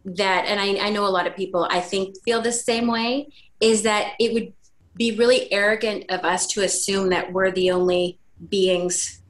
[0.05, 3.29] that, and I, I know a lot of people I think feel the same way,
[3.59, 4.53] is that it would
[4.95, 8.19] be really arrogant of us to assume that we're the only
[8.51, 9.23] beings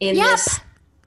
[0.00, 0.26] in Yep.
[0.26, 0.60] this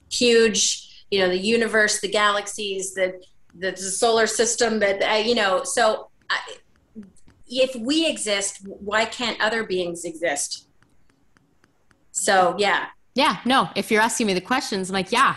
[0.10, 3.20] huge, you know, the universe, the galaxies, the
[3.54, 4.80] the, the solar system.
[4.80, 6.40] That uh, you know, so I,
[7.50, 10.68] if we exist, why can't other beings exist?
[12.12, 15.36] So yeah, Yeah, no, if you're asking me the questions, I'm like, yeah,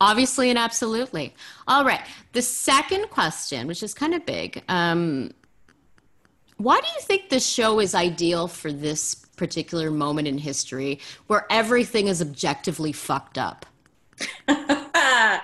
[0.00, 1.34] obviously and absolutely.
[1.66, 2.00] All right.
[2.32, 5.32] The second question, which is kind of big, um,
[6.56, 11.46] why do you think this show is ideal for this particular moment in history where
[11.50, 13.66] everything is objectively fucked up?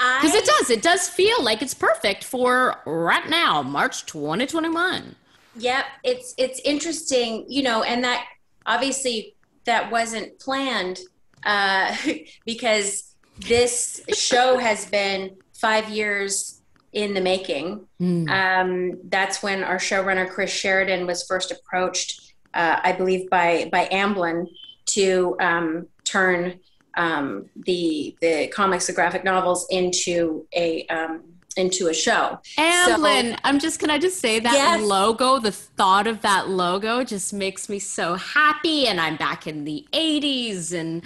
[0.00, 0.70] Because it does.
[0.70, 5.14] It does feel like it's perfect for right now, March 2021.
[5.56, 8.24] Yep, it's it's interesting, you know, and that
[8.66, 9.34] obviously
[9.64, 11.00] that wasn't planned
[11.44, 11.96] uh,
[12.44, 16.60] because this show has been five years
[16.92, 17.86] in the making.
[18.28, 23.86] Um, that's when our showrunner Chris Sheridan was first approached, uh, I believe, by by
[23.92, 24.46] Amblin
[24.86, 26.60] to um, turn
[26.96, 31.22] um, the the comics, the graphic novels into a um,
[31.60, 32.38] into a show.
[32.58, 34.82] Amblin, I'm just, can I just say that Yes.
[34.82, 38.88] logo, the thought of that logo just makes me so happy.
[38.88, 41.02] And I'm back in the 80s and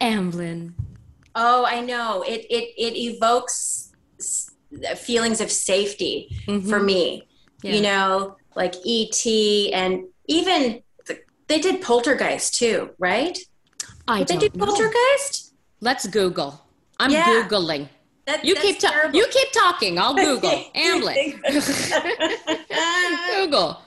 [0.00, 0.72] Amblin.
[1.34, 2.22] Oh, I know.
[2.22, 3.92] It it it evokes
[4.96, 6.86] feelings of safety for mm-hmm.
[6.86, 7.28] me.
[7.62, 7.74] Yeah.
[7.74, 9.26] You know, like ET
[9.72, 13.38] and even the, they did Poltergeist too, right?
[14.06, 14.58] I Did they do.
[14.58, 15.54] Poltergeist?
[15.80, 16.60] Let's Google.
[16.98, 17.46] I'm Yeah.
[17.48, 17.88] Googling.
[18.28, 19.98] That, You keep, ta- you keep talking.
[19.98, 20.50] I'll Google.
[20.76, 21.40] Amblin.
[23.34, 23.80] Google.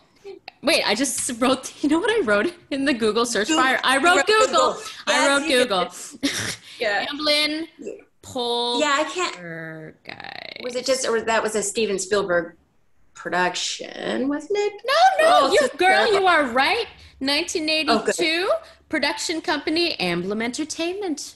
[0.63, 1.71] Wait, I just wrote.
[1.83, 3.63] You know what I wrote in the Google search Google.
[3.63, 3.79] bar?
[3.83, 4.47] I wrote wrote Google.
[4.73, 4.81] Google.
[5.05, 5.47] I wrote.
[5.47, 5.93] Google.
[6.79, 7.05] yeah.
[7.05, 7.67] Amblin
[8.23, 8.81] Poltergeist.
[8.83, 10.03] yeah, I can't.
[10.05, 10.57] Guy.
[10.63, 12.55] Was it just or that was a Steven Spielberg
[13.13, 14.73] production, wasn't it?
[14.85, 16.13] No, no, Oh, you it's girl, terrible.
[16.19, 16.87] you are right.
[16.89, 18.51] Oh, 1982
[18.89, 21.35] production company Amblin Entertainment.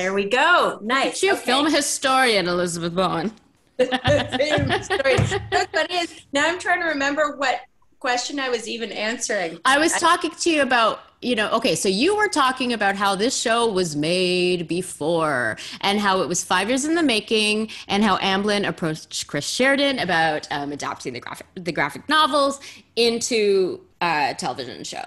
[0.00, 0.78] There we go.
[0.82, 1.22] Nice.
[1.22, 1.42] You, Okay.
[1.42, 3.32] film historian Elizabeth Bowen.
[3.78, 5.16] Same story.
[5.50, 5.90] That's what.
[6.32, 7.60] Now I'm trying to remember what
[7.98, 9.58] question I was even answering.
[9.66, 13.14] I was talking to you about, you know, okay, so you were talking about how
[13.14, 18.02] this show was made before and how it was five years in the making and
[18.02, 22.58] how Amblin approached Chris Sheridan about um, adapting the graphic the graphic novels
[22.96, 25.04] into a television show.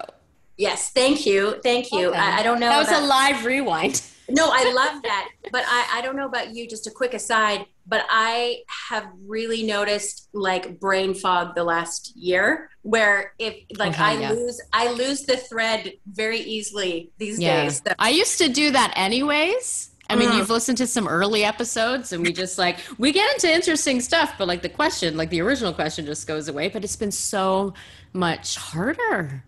[0.56, 2.10] Yes, thank you, thank you.
[2.10, 2.16] Okay.
[2.18, 2.68] I, I don't know.
[2.68, 4.00] That was about- a live rewind.
[4.28, 5.28] no, I love that.
[5.52, 8.58] But I, I don't know about you, just a quick aside, but I
[8.90, 14.32] have really noticed like brain fog the last year where if like Okay, I yeah.
[14.32, 17.64] lose I lose the thread very easily these Yeah.
[17.64, 17.82] days.
[17.98, 19.90] I used to do that anyways.
[20.10, 20.36] I mean, Mm.
[20.36, 24.34] you've listened to some early episodes and we just like, we get into interesting stuff,
[24.36, 26.68] but like the question, like the original question just goes away.
[26.68, 27.72] But it's been so
[28.12, 29.42] much harder,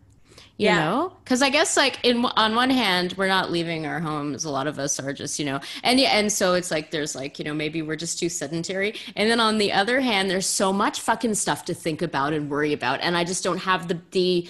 [0.58, 0.78] you Yeah.
[0.78, 1.12] know?
[1.22, 4.44] Because I guess like in on one hand, we're not leaving our homes.
[4.44, 7.14] A lot of us are just, you know, and yeah, and so it's like there's
[7.14, 8.94] like, you know, maybe we're just too sedentary.
[9.16, 12.48] And then on the other hand, there's so much fucking stuff to think about and
[12.50, 13.00] worry about.
[13.02, 14.48] And I just don't have the, the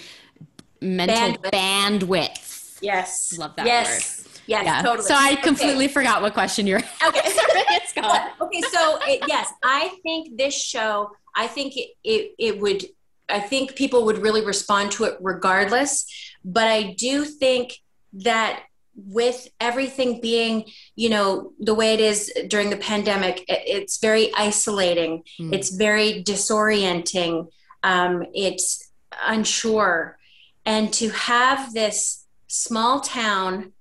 [0.81, 1.99] mental Bandwidth.
[1.99, 2.77] bandwidth.
[2.81, 3.37] yes.
[3.37, 3.87] Love that yes.
[4.23, 4.23] word.
[4.47, 4.81] Yes, Yeah.
[4.81, 5.07] totally.
[5.07, 5.41] So I Okay.
[5.41, 6.79] completely forgot what question you're.
[7.05, 7.21] Okay.
[7.25, 8.29] it's gone.
[8.41, 12.85] okay so it, yes i think this show i think it, it it would
[13.29, 16.05] i think people would really respond to it regardless.
[16.45, 17.73] But i do think
[18.13, 18.63] that
[18.95, 25.23] with everything being you know the way it is during the pandemic it's very isolating.
[25.37, 25.53] Hmm.
[25.53, 27.49] it's very disorienting.
[27.83, 28.91] Um, it's
[29.25, 30.17] unsure.
[30.65, 33.73] And to have this small town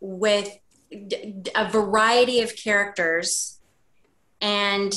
[0.00, 0.58] with
[0.90, 3.60] d- a variety of characters
[4.40, 4.92] and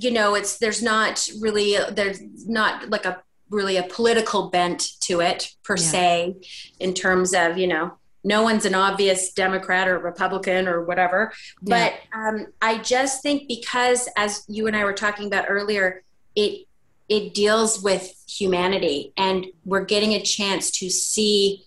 [0.00, 5.20] you know it's there's not really there's not like a really a political bent to
[5.20, 5.82] it per Yeah.
[5.92, 6.36] se
[6.80, 7.92] in terms of you know
[8.24, 11.32] no one's an obvious democrat or republican or whatever.
[11.62, 16.02] But um, i just think because as you and i were talking about earlier
[16.34, 16.66] it
[17.08, 21.64] it deals with humanity and we're getting a chance to see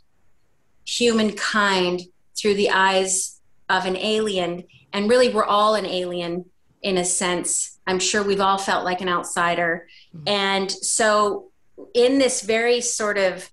[0.85, 2.01] humankind
[2.37, 3.39] through the eyes
[3.69, 4.63] of an alien.
[4.93, 6.45] And really we're all an alien
[6.81, 9.87] in a sense i'm sure we've all felt like an outsider.
[10.15, 10.27] Mm-hmm.
[10.27, 11.51] And so
[11.93, 13.49] in this very sort of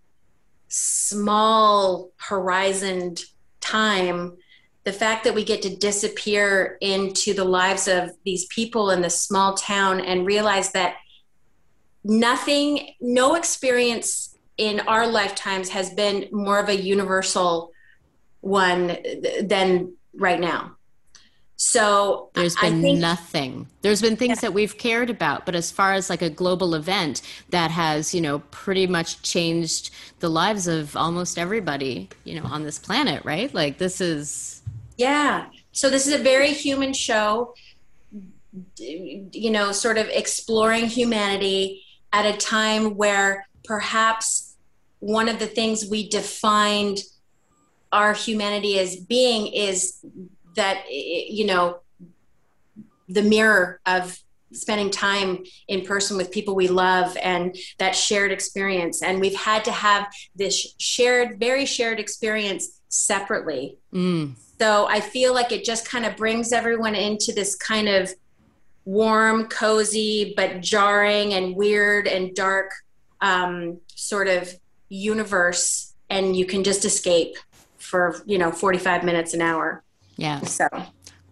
[0.69, 3.23] small horizoned
[3.61, 4.37] time
[4.85, 9.21] the fact that we get to disappear into the lives of these people in this
[9.21, 10.97] small town and realize that
[12.05, 17.71] nothing no experience in our lifetimes has been more of a universal
[18.41, 18.97] one
[19.43, 20.78] than right now
[21.61, 23.67] so there's been think nothing.
[23.83, 27.21] There's been things that we've cared about, but as far as like a global event
[27.51, 29.91] that has, you know, pretty much changed
[30.21, 33.53] the lives of almost everybody, you know, on this planet, right?
[33.53, 34.63] Like this is
[34.97, 35.47] Yeah.
[35.73, 37.55] So this is a very human show,
[38.77, 44.55] you know, sort of exploring humanity at a time where perhaps
[45.01, 47.01] one of the things we defined
[47.91, 50.05] our humanity as being is
[50.59, 51.79] that, you know,
[53.09, 54.19] the mirror of
[54.53, 59.03] spending time in person with people we love and that shared experience.
[59.03, 63.77] And we've had to have this shared, very shared experience separately.
[63.93, 68.13] mm, So I feel like it just kind of brings everyone into this kind of
[68.85, 72.73] warm, cozy, but jarring and weird and dark
[73.21, 74.53] um, sort of
[74.89, 75.95] universe.
[76.09, 77.37] And you can just escape
[77.77, 79.85] for, you know, 45 minutes an hour.
[80.19, 80.41] Yeah.
[80.43, 80.69] So,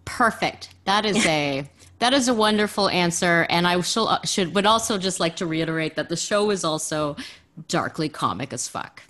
[0.05, 0.69] Perfect.
[0.85, 1.69] That is a
[1.99, 5.45] that is a wonderful answer, and I shall, uh, should would also just like to
[5.45, 7.17] reiterate that the show is also
[7.67, 9.03] darkly comic as fuck.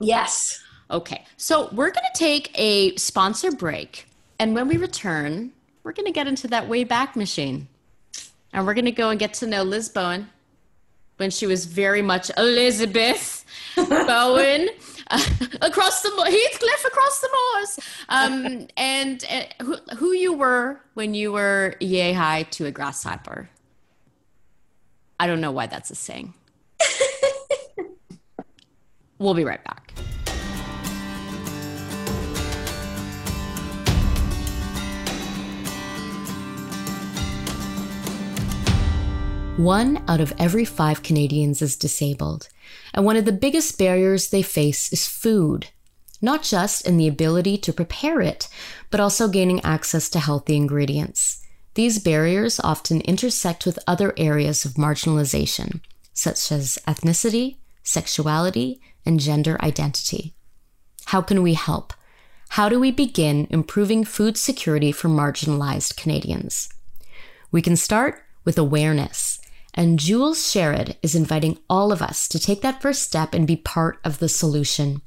[0.00, 0.62] yes.
[0.90, 4.08] Okay, so we're gonna take a sponsor break,
[4.40, 5.52] and when we return,
[5.84, 7.68] we're gonna get into that way back machine,
[8.52, 10.28] and we're gonna go and get to know Liz Bowen
[11.18, 13.44] when she was very much Elizabeth
[13.76, 14.70] Bowen.
[15.60, 21.32] across the Heathcliff across the moors, um, and uh, who, who you were when you
[21.32, 23.50] were yay high to a grasshopper.
[25.18, 26.34] I don't know why that's a saying.
[29.18, 29.92] we'll be right back.
[39.56, 42.48] One out of every five Canadians is disabled,
[42.94, 45.68] and one of the biggest barriers they face is food.
[46.22, 48.48] Not just in the ability to prepare it,
[48.90, 51.44] but also gaining access to healthy ingredients.
[51.74, 55.80] These barriers often intersect with other areas of marginalization,
[56.12, 60.34] such as ethnicity, sexuality, and gender identity.
[61.06, 61.94] How can we help?
[62.50, 66.68] How do we begin improving food security for marginalized Canadians?
[67.52, 69.39] We can start with awareness.
[69.74, 73.56] And Jules Sherred is inviting all of us to take that first step and be
[73.56, 75.02] part of the solution.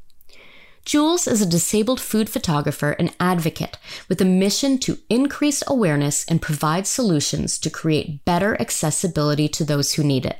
[0.85, 3.77] Jules is a disabled food photographer and advocate
[4.09, 9.93] with a mission to increase awareness and provide solutions to create better accessibility to those
[9.93, 10.39] who need it.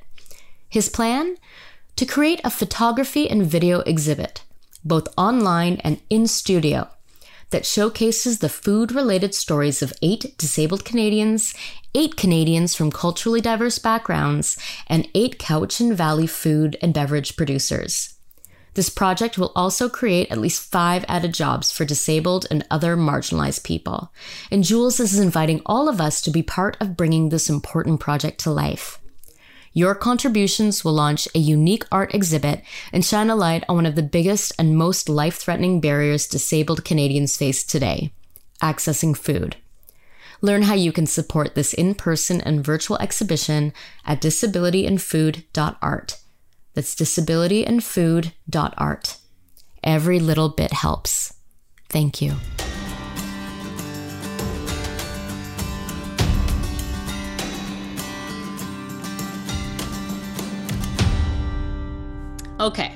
[0.68, 1.38] His plan?
[1.98, 4.44] To create a photography and video exhibit,
[4.84, 6.90] both online and in studio,
[7.52, 11.54] that showcases the food related stories of eight disabled Canadians,
[11.96, 18.16] eight Canadians from culturally diverse backgrounds, and eight Cowichan Valley food and beverage producers.
[18.74, 23.64] This project will also create at least five added jobs for disabled and other marginalized
[23.64, 24.12] people.
[24.50, 28.40] And Jules is inviting all of us to be part of bringing this important project
[28.42, 29.00] to life.
[29.74, 33.96] Your contributions will launch a unique art exhibit and shine a light on one of
[33.96, 38.12] the biggest and most life threatening barriers disabled Canadians face today
[38.62, 39.58] accessing food.
[40.44, 43.72] Learn how you can support this in person and virtual exhibition
[44.06, 46.20] at disabilityandfood.art.
[46.74, 49.18] That's disabilityandfood.art.
[49.86, 51.34] Every little bit helps.
[51.88, 52.36] Thank you.
[62.60, 62.94] Okay.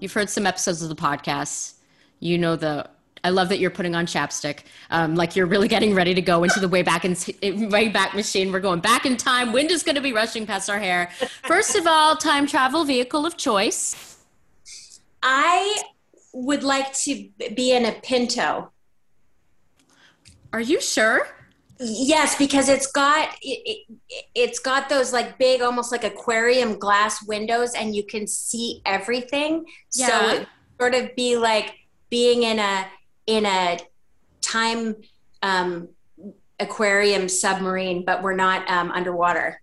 [0.00, 1.74] You've heard some episodes of the podcast.
[2.20, 2.88] You know the.
[3.24, 4.60] I love that you're putting on chapstick.
[4.90, 8.14] Um, like you're really getting ready to go into the way back in way back
[8.14, 8.52] machine.
[8.52, 9.52] We're going back in time.
[9.52, 11.10] Wind is going to be rushing past our hair.
[11.46, 14.18] First of all, time travel vehicle of choice.
[15.22, 15.82] I
[16.34, 18.70] would like to be in a Pinto.
[20.52, 21.26] Are you sure?
[21.80, 27.26] Yes, because it's got it, it, it's got those like big, almost like aquarium glass
[27.26, 29.64] windows, and you can see everything.
[29.92, 30.06] Yeah.
[30.06, 30.48] So it
[30.78, 31.74] sort of be like
[32.10, 32.86] being in a
[33.26, 33.78] in a
[34.40, 34.96] time
[35.42, 35.88] um,
[36.60, 39.60] aquarium submarine, but we're not um, underwater.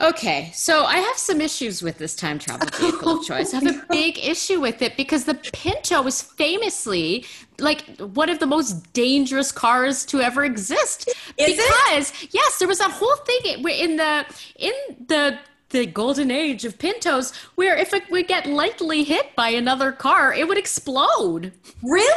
[0.00, 3.52] Okay, so I have some issues with this time travel vehicle choice.
[3.52, 7.26] I have a big issue with it because the Pinto was famously
[7.58, 11.08] like one of the most dangerous cars to ever exist.
[11.36, 12.32] Is because it?
[12.32, 14.24] yes, there was that whole thing in the
[14.56, 14.72] in
[15.08, 15.36] the
[15.70, 20.32] the golden age of Pintos where if it would get lightly hit by another car,
[20.32, 21.52] it would explode.
[21.82, 22.08] Really?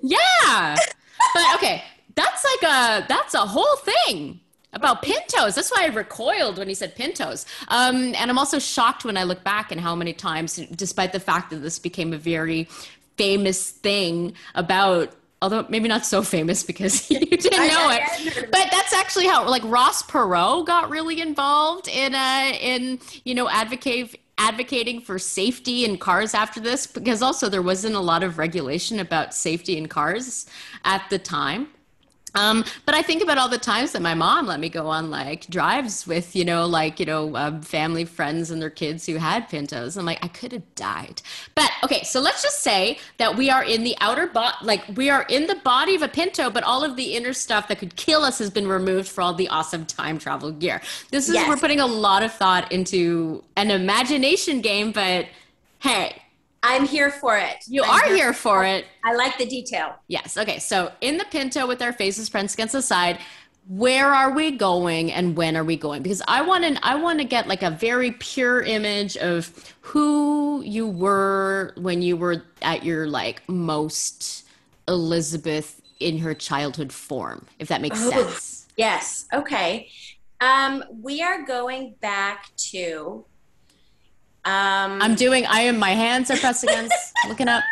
[0.00, 0.76] Yeah.
[1.34, 1.82] but okay,
[2.14, 4.40] that's like a that's a whole thing
[4.72, 5.54] about pintos.
[5.54, 7.46] That's why I recoiled when he said pintos.
[7.68, 11.20] Um, and I'm also shocked when I look back and how many times, despite the
[11.20, 12.68] fact that this became a very
[13.16, 15.14] famous thing about
[15.44, 18.50] although maybe not so famous because you didn't know it.
[18.50, 23.48] But that's actually how like Ross Perot got really involved in uh in you know
[23.48, 28.38] advocate advocating for safety in cars after this because also there wasn't a lot of
[28.38, 30.46] regulation about safety in cars
[30.84, 31.68] at the time.
[32.34, 35.10] Um, but I think about all the times that my mom let me go on
[35.10, 39.16] like drives with, you know, like, you know, um, family friends and their kids who
[39.16, 39.96] had Pintos.
[39.96, 41.22] I'm like, I could have died.
[41.54, 45.10] But okay, so let's just say that we are in the outer body, like we
[45.10, 47.96] are in the body of a Pinto, but all of the inner stuff that could
[47.96, 50.80] kill us has been removed for all the awesome time travel gear.
[51.10, 51.48] This is, yes.
[51.48, 55.26] we're putting a lot of thought into an imagination game, but
[55.80, 56.22] hey,
[56.66, 57.56] I'm here for it.
[57.66, 58.86] You I'm are here, here for it.
[59.04, 59.96] I like the detail.
[60.08, 60.38] Yes.
[60.38, 60.58] Okay.
[60.58, 63.18] So in the Pinto with our faces pressed against the side,
[63.68, 66.02] where are we going and when are we going?
[66.02, 70.62] Because I want to I want to get like a very pure image of who
[70.62, 74.46] you were when you were at your like most
[74.88, 78.66] Elizabeth in her childhood form, if that makes oh, sense.
[78.76, 79.26] Yes.
[79.32, 79.90] Okay.
[80.40, 83.24] Um, we are going back to
[84.44, 85.46] um, I'm doing.
[85.46, 85.78] I am.
[85.78, 86.94] My hands are pressed against.
[87.28, 87.64] looking up.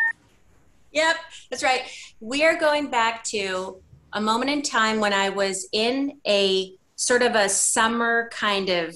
[0.92, 1.16] Yep,
[1.50, 1.82] that's right.
[2.20, 3.76] We are going back to
[4.12, 8.94] a moment in time when I was in a sort of a summer kind of,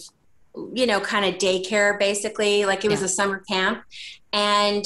[0.74, 2.64] you know, kind of daycare, basically.
[2.64, 3.07] Like it was yeah.
[3.07, 3.83] a summer camp,
[4.33, 4.85] and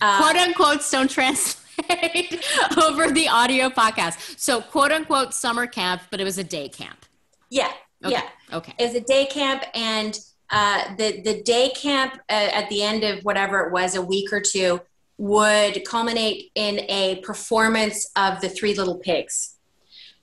[0.00, 1.58] uh, quote unquote don't translate.
[2.84, 4.38] over the audio podcast.
[4.38, 7.06] So, quote unquote, summer camp, but it was a day camp.
[7.50, 7.72] Yeah.
[8.04, 8.14] Okay.
[8.14, 8.56] Yeah.
[8.56, 8.74] Okay.
[8.78, 10.18] It was a day camp, and
[10.52, 14.32] uh, the the day camp uh, at the end of whatever it was, a week
[14.32, 14.80] or two,
[15.16, 19.56] would culminate in a performance of the Three Little Pigs.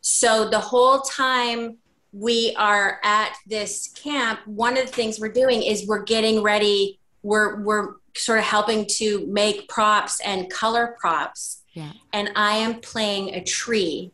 [0.01, 1.77] So the whole time
[2.11, 6.99] we are at this camp, one of the things we're doing is we're getting ready.
[7.23, 11.63] We're we're sort of helping to make props and color props.
[11.73, 11.91] Yeah.
[12.13, 14.11] And I am playing a tree,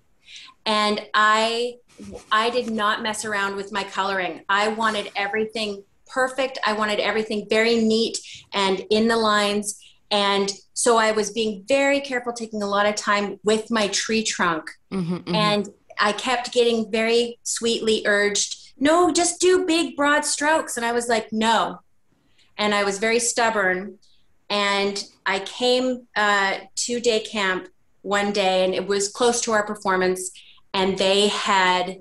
[0.66, 1.76] and I
[2.32, 4.43] I did not mess around with my coloring.
[4.49, 6.60] I wanted everything perfect.
[6.66, 8.20] I wanted everything very neat
[8.53, 9.80] and in the lines.
[10.12, 14.24] And so I was being very careful, taking a lot of time with my tree
[14.24, 14.70] trunk.
[14.91, 15.36] Mm-hmm, mm-hmm.
[15.36, 20.78] And I kept getting very sweetly urged, no, just do big, broad strokes.
[20.78, 21.80] And I was like, no.
[22.58, 23.97] And I was very stubborn.
[24.49, 27.68] And I came uh, to day camp
[28.01, 30.32] one day, and it was close to our performance.
[30.74, 31.97] And they had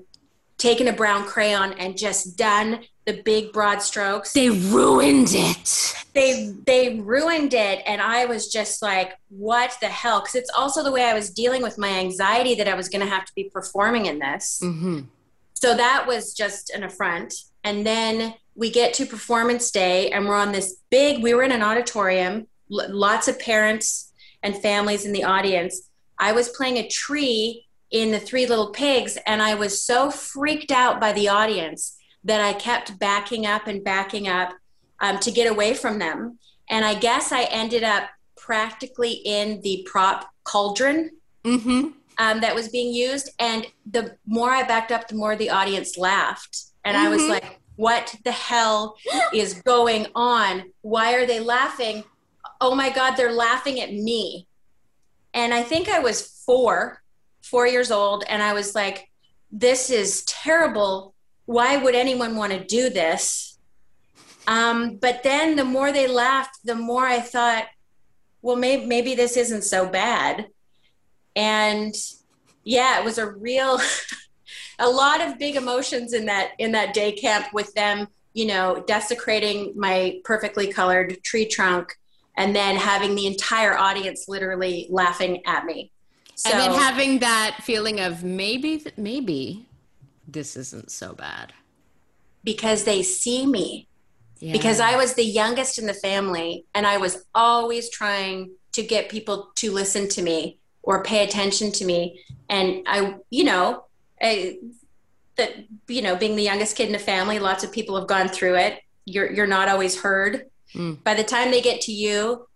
[0.57, 4.33] taken a brown crayon and just done the big broad strokes.
[4.33, 5.95] They ruined it.
[6.13, 10.83] They they ruined it and I was just like what the hell cuz it's also
[10.83, 13.31] the way I was dealing with my anxiety that I was going to have to
[13.35, 14.59] be performing in this.
[14.63, 15.01] Mm-hmm.
[15.53, 17.33] So that was just an affront.
[17.63, 21.51] And then we get to performance day and we're on this big we were in
[21.51, 25.89] an auditorium, l- lots of parents and families in the audience.
[26.17, 30.71] I was playing a tree in the Three Little Pigs and I was so freaked
[30.71, 34.53] out by the audience that I kept backing up and backing up
[34.99, 36.37] um, to get away from them.
[36.69, 41.11] And I guess I ended up practically in the prop cauldron
[41.43, 41.89] Mm-hmm.
[42.17, 43.29] um, that was being used.
[43.37, 46.57] And the more I backed up, the more the audience laughed.
[46.83, 47.29] And I was Mhm.
[47.29, 48.95] like, what the hell
[49.33, 50.71] is going on?
[50.81, 52.03] Why are they laughing?
[52.59, 54.47] Oh my God, they're laughing at me.
[55.35, 57.03] And I think I was four,
[57.43, 58.23] four years old.
[58.27, 59.09] And I was like,
[59.51, 61.13] this is terrible.
[61.45, 63.57] Why would anyone want to do this?
[64.47, 67.65] Um, but then the more they laughed, the more I thought,
[68.41, 70.47] well, maybe, maybe this isn't so bad.
[71.35, 71.95] And
[72.63, 73.79] yeah, it was a real,
[74.79, 78.83] a lot of big emotions in that in that day camp with them, you know,
[78.87, 81.93] desecrating my perfectly colored tree trunk,
[82.37, 85.91] and then having the entire audience literally laughing at me.
[86.35, 89.65] So, and then having that feeling of maybe, maybe
[90.27, 91.53] this isn't so bad.
[92.43, 93.87] because they see me,
[94.39, 94.51] Yeah.
[94.51, 99.09] because I was the youngest in the family, and I was always trying to get
[99.09, 103.85] people to listen to me or pay attention to me, and I, you know,
[104.21, 104.59] I,
[105.37, 105.51] that
[105.87, 108.55] you know, being the youngest kid in the family, lots of people have gone through
[108.57, 108.79] it.
[109.05, 110.45] You're you're not always heard.
[110.75, 111.03] Mm.
[111.03, 112.47] By the time they get to you,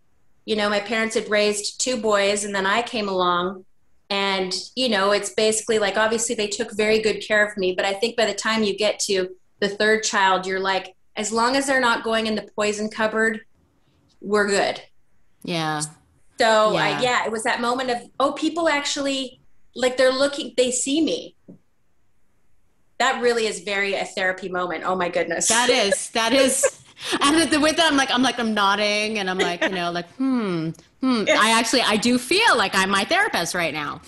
[0.46, 3.66] you know, my parents had raised two boys, and then I came along.
[4.10, 7.74] And, you know, it's basically like obviously they took very good care of me.
[7.74, 9.30] But I think by the time you get to
[9.60, 13.42] the third child, you're like, as long as they're not going in the poison cupboard,
[14.22, 14.82] we're good.
[15.44, 15.82] yeah.
[16.40, 16.80] So Yeah.
[16.82, 19.42] I, yeah, it was that moment of, oh, people actually
[19.76, 21.36] like they're looking, they see me.
[22.98, 24.84] That really is very a therapy moment.
[24.86, 25.50] Oh my goodness.
[25.50, 26.82] That is, that is.
[27.22, 29.92] And the, with that, I'm like, I'm like, I'm nodding, and I'm like, you know,
[29.92, 30.70] like, hmm,
[31.02, 31.24] hmm.
[31.30, 34.02] I actually, I do feel like I'm my therapist right now.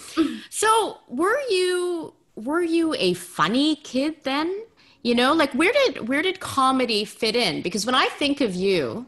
[0.49, 4.63] So, were you, were you a funny kid then?
[5.03, 7.61] You know, like, where did, where did comedy fit in?
[7.61, 9.07] Because when I think of you,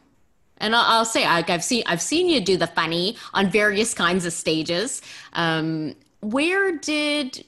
[0.58, 3.94] and I'll, I'll say, like, I've seen, I've seen you do the funny on various
[3.94, 5.02] kinds of stages.
[5.34, 7.46] Um, where did,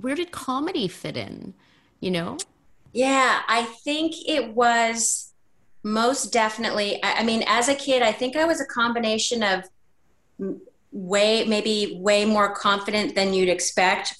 [0.00, 1.54] where did comedy fit in?
[2.00, 2.38] You know?
[2.92, 5.25] Yeah, I think it was
[5.86, 7.00] most definitely.
[7.02, 9.62] I, I mean, as a kid, I think I was a combination of
[10.90, 14.14] way, maybe way more confident than you'd expect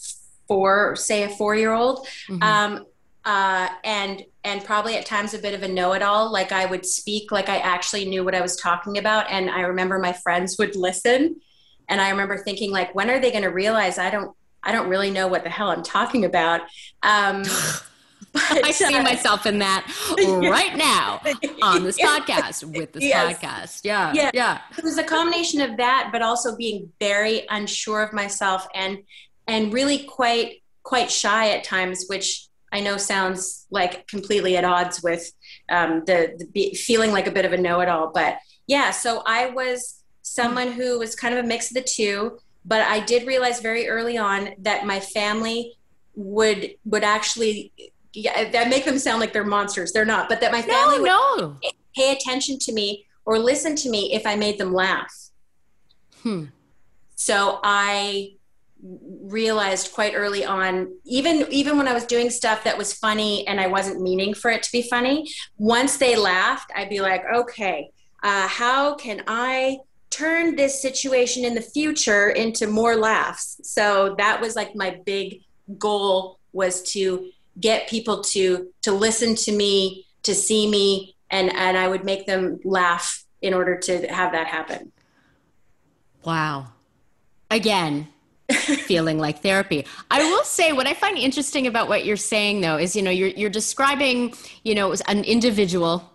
[0.47, 2.43] for, say, a four-year-old, Mhm.
[2.43, 2.87] um,
[3.25, 6.31] uh, and and probably at times a bit of a know-it-all.
[6.31, 9.63] Like I would speak like I actually knew what I was talking about, and I
[9.63, 11.41] remember my friends would listen,
[11.89, 14.89] and I remember thinking like, when are they going to realize I don't I don't
[14.89, 16.61] really know what the hell I'm talking about?
[17.03, 17.43] Um,
[18.35, 19.87] I see uh, myself in that
[20.51, 21.21] right now
[21.63, 22.19] on this Yeah.
[22.19, 23.39] podcast with this Yes.
[23.39, 23.81] podcast.
[23.85, 24.13] Yeah.
[24.13, 24.31] Yeah.
[24.35, 24.61] Yeah.
[24.77, 28.99] it was a combination of that but also being very unsure of myself and
[29.47, 35.03] and really quite quite shy at times which i know sounds like completely at odds
[35.03, 35.33] with
[35.69, 39.47] um, the, the be, feeling like a bit of a know-it-all but yeah so i
[39.51, 43.61] was someone who was kind of a mix of the two but i did realize
[43.61, 45.73] very early on that my family
[46.15, 47.73] would would actually
[48.17, 51.35] yeah, that make them sound like they're monsters they're not but that my family No,
[51.37, 51.59] would no.
[51.95, 55.13] pay attention to me or listen to me if I made them laugh.
[56.23, 56.45] Hmm.
[57.17, 58.35] So I
[59.23, 63.61] realized quite early on even even when I was doing stuff that was funny and
[63.61, 67.91] I wasn't meaning for it to be funny once they laughed I'd be like okay
[68.23, 69.79] uh, how can I
[70.11, 75.41] turn this situation in the future into more laughs so that was like my big
[75.79, 77.31] goal was to
[77.61, 82.27] get people to to listen to me to see me and and I would make
[82.27, 84.93] them laugh in order to have that happen.
[86.25, 86.69] Wow.
[87.51, 88.09] Again,
[88.51, 89.87] feeling like therapy.
[90.11, 93.11] I will say what I find interesting about what you're saying though is you know
[93.11, 96.11] you're you're describing, you know, an individual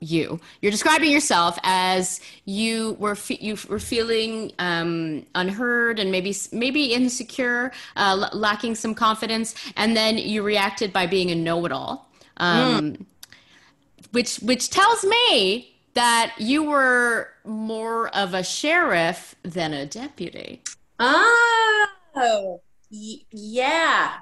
[0.00, 0.40] you.
[0.60, 6.92] You're describing yourself as you were fe- you were feeling um, unheard and maybe maybe
[6.92, 13.06] insecure, uh, l- lacking some confidence, and then you reacted by being a know-it-all, um,
[14.12, 20.60] which which tells me that you were more of a sheriff than a deputy.
[20.98, 24.12] Oh, y- yeah.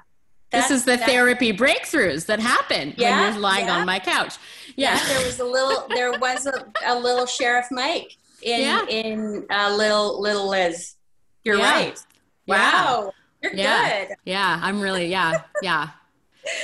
[0.51, 3.77] this is the therapy breakthroughs that happen Yeah, when you're lying yeah.
[3.79, 4.35] on my couch.
[4.75, 5.07] Yeah, Yeah.
[5.13, 8.85] there was a little there was a, a little Sheriff Mike in Yeah.
[8.87, 10.95] in uh, little little Liz.
[11.43, 11.71] You're Yeah.
[11.71, 11.99] right.
[12.47, 13.13] Wow.
[13.41, 14.05] You're Yeah.
[14.05, 14.15] good.
[14.25, 15.89] Yeah, I'm really yeah, yeah.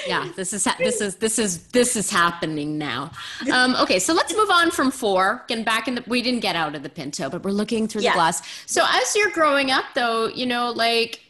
[0.07, 3.11] Yeah, this is ha- this is this is this is happening now.
[3.49, 5.45] Um, okay, so let's move on from four.
[5.47, 8.01] Getting back in the, we didn't get out of the Pinto, but we're looking through
[8.01, 8.11] Yeah.
[8.11, 8.41] the glass.
[8.65, 11.21] So as you're growing up, though, you know, like,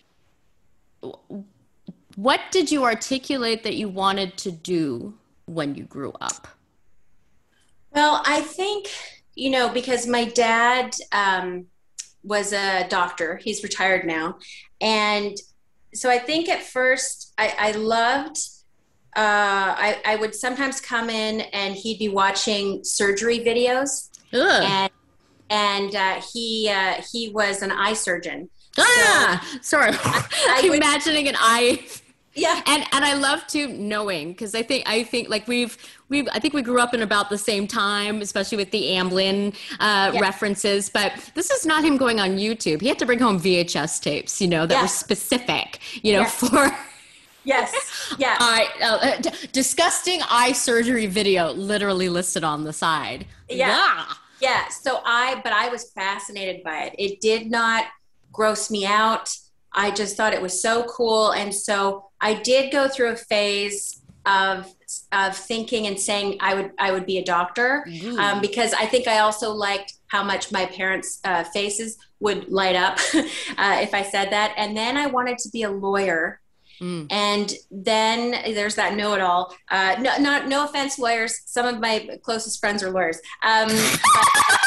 [2.15, 5.13] what did you articulate that you wanted to do
[5.45, 6.47] when you grew up?
[7.91, 8.87] Well, I think,
[9.35, 11.65] you know, because my dad um,
[12.23, 14.37] was a doctor, he's retired now.
[14.81, 15.35] And
[15.93, 18.37] so I think at first I, I loved,
[19.17, 19.19] uh,
[19.77, 24.09] I, I would sometimes come in and he'd be watching surgery videos.
[24.33, 24.63] Ugh.
[24.63, 24.91] And
[25.51, 28.49] and uh, he uh, he was an eye surgeon.
[28.77, 30.27] ah, sorry, I
[30.63, 31.83] I'm would- imagining an eye.
[32.39, 32.61] Yeah.
[32.65, 35.77] and and I love to knowing because I think I think like we've
[36.09, 39.53] we I think we grew up in about the same time, especially with the Amblin
[39.79, 40.19] uh, Yeah.
[40.19, 40.89] references.
[40.89, 42.81] But this is not him going on YouTube.
[42.81, 44.81] He had to bring home VHS tapes, you know, that Yeah.
[44.83, 46.29] were specific, you know, Yeah.
[46.29, 46.77] for
[47.43, 47.73] Yes.
[48.17, 48.37] Yeah.
[48.41, 53.25] eye uh, d- disgusting eye surgery video, literally listed on the side.
[53.49, 54.05] Yeah.
[54.41, 54.67] Yeah.
[54.69, 56.95] So I, but I was fascinated by it.
[56.97, 57.85] It did not
[58.31, 59.29] gross me out.
[59.73, 61.31] I just thought it was so cool.
[61.31, 64.73] And so I did go through a phase of,
[65.11, 67.85] of thinking and saying I would, I would be a doctor.
[68.03, 68.17] Ooh.
[68.17, 72.75] Um, because I think I also liked how much my parents' uh, faces would light
[72.75, 74.53] up uh, if I said that.
[74.57, 76.41] And then I wanted to be a lawyer.
[76.81, 77.07] Mm.
[77.09, 79.53] And then there's that know-it-all.
[79.69, 81.41] Uh, no, not no offense, lawyers.
[81.45, 83.19] Some of my closest friends are lawyers.
[83.43, 84.55] Um, but-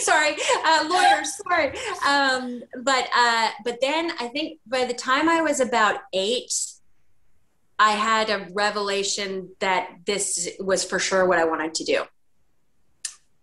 [0.10, 1.36] sorry, uh, lawyers.
[1.48, 1.72] Sorry.
[2.06, 6.52] Um, but uh, but then I think by the time I was about eight,
[7.78, 12.02] I had a revelation that this was for sure what I wanted to do.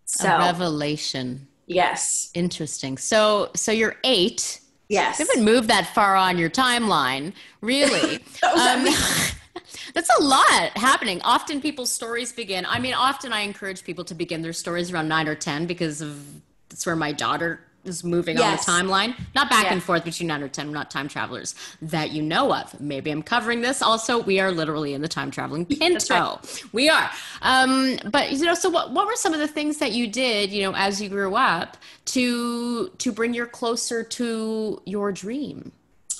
[0.05, 1.47] So a revelation.
[1.65, 2.97] yes, Interesting.
[2.97, 4.61] So so you're eight.
[4.89, 5.19] yes.
[5.19, 8.19] You haven't moved that far on your timeline, really.
[8.43, 8.85] Um,
[9.93, 11.21] that's a lot happening.
[11.23, 12.65] Often people's stories begin.
[12.65, 16.01] I mean, often I encourage people to begin their stories around nine or 10 because
[16.01, 16.23] of
[16.69, 18.67] that's where my daughter is moving Yes.
[18.67, 19.15] on the timeline.
[19.33, 19.73] Not back Yeah.
[19.73, 20.67] and forth between nine or 10.
[20.67, 22.77] We're not time travelers that you know of.
[22.81, 23.81] Maybe I'm covering this.
[23.81, 26.41] Also, we are literally in the time traveling pinto.
[26.73, 27.09] We are.
[27.41, 30.51] Um, but, you know, so what, what were some of the things that you did,
[30.51, 35.71] you know, as you grew up to, to bring you closer to your dream?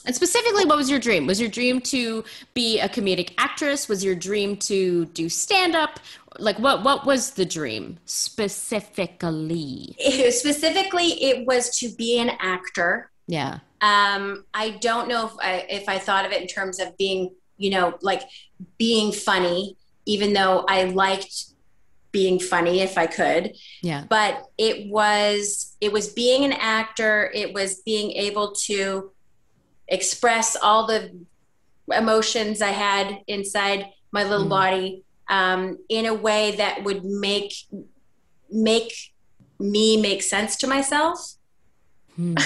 [0.07, 1.27] And specifically, what was your dream?
[1.27, 3.89] Was your dream to be a comedic actress?
[3.89, 5.99] Was your dream to do stand up?
[6.39, 9.95] Like, what, what was the dream specifically?
[9.99, 13.11] It- specifically, it was to be an actor.
[13.27, 13.59] Yeah.
[13.81, 17.35] Um, I don't know if I, if I thought of it in terms of being,
[17.57, 18.23] you know, like
[18.77, 21.47] being funny, even though I liked
[22.13, 23.55] being funny if I could.
[23.83, 24.05] Yeah.
[24.09, 27.29] But it was it was being an actor.
[27.35, 29.11] It was being able to
[29.87, 31.11] express all the
[31.95, 34.49] emotions I had inside my little Mm.
[34.49, 37.53] body um, in a way that would make
[38.49, 38.91] make
[39.59, 41.33] me make sense to myself.
[42.15, 42.35] Hmm.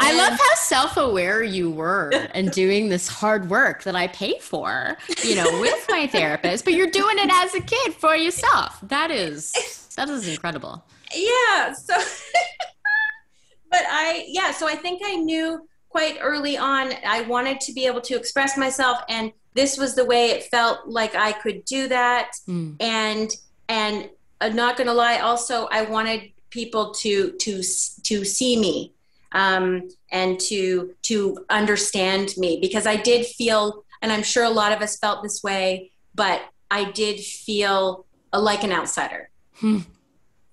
[0.00, 4.38] I love how self aware you were and doing this hard work that I pay
[4.38, 8.78] for, you know, with my therapist, but you're doing it as a kid for yourself.
[8.84, 9.52] That is,
[9.96, 10.82] that is incredible.
[11.14, 11.94] yeah so
[13.70, 15.60] but i yeah so i think i knew
[15.94, 20.04] quite early on i wanted to be able to express myself and this was the
[20.04, 22.74] way it felt like i could do that Mm.
[22.80, 23.30] and
[23.68, 27.62] and i'm not gonna lie also i wanted people to to
[28.02, 28.92] to see me
[29.30, 34.72] um, and to to understand me because i did feel and i'm sure a lot
[34.72, 36.40] of us felt this way but
[36.72, 39.30] i did feel like an outsider
[39.60, 39.78] Hmm.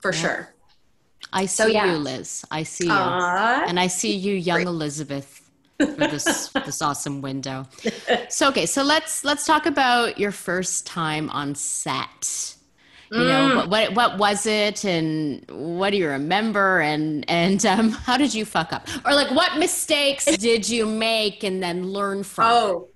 [0.02, 0.22] for Yeah.
[0.22, 0.51] sure
[1.34, 1.86] I see So, yeah.
[1.92, 2.44] you, Liz.
[2.52, 2.92] I see you.
[2.92, 3.64] Aww.
[3.68, 7.68] and I see you, young Elizabeth, through this this awesome window.
[8.30, 12.56] So okay, so let's let's talk about your first time on set.
[13.14, 13.56] You know, Mm.
[13.56, 18.34] what, what what was it, and what do you remember, and and um, how did
[18.34, 22.46] you fuck up, or like what mistakes did you make and then learn from?
[22.48, 22.88] Oh,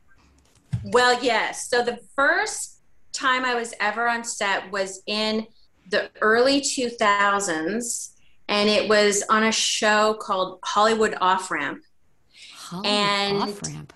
[0.86, 1.68] well, yes.
[1.70, 2.80] So the first
[3.12, 5.48] time I was ever on set was in
[5.90, 8.12] the early 2000s,
[8.48, 11.84] and it was on a show called Hollywood Off Ramp.
[12.54, 13.94] Hollywood and- off ramp.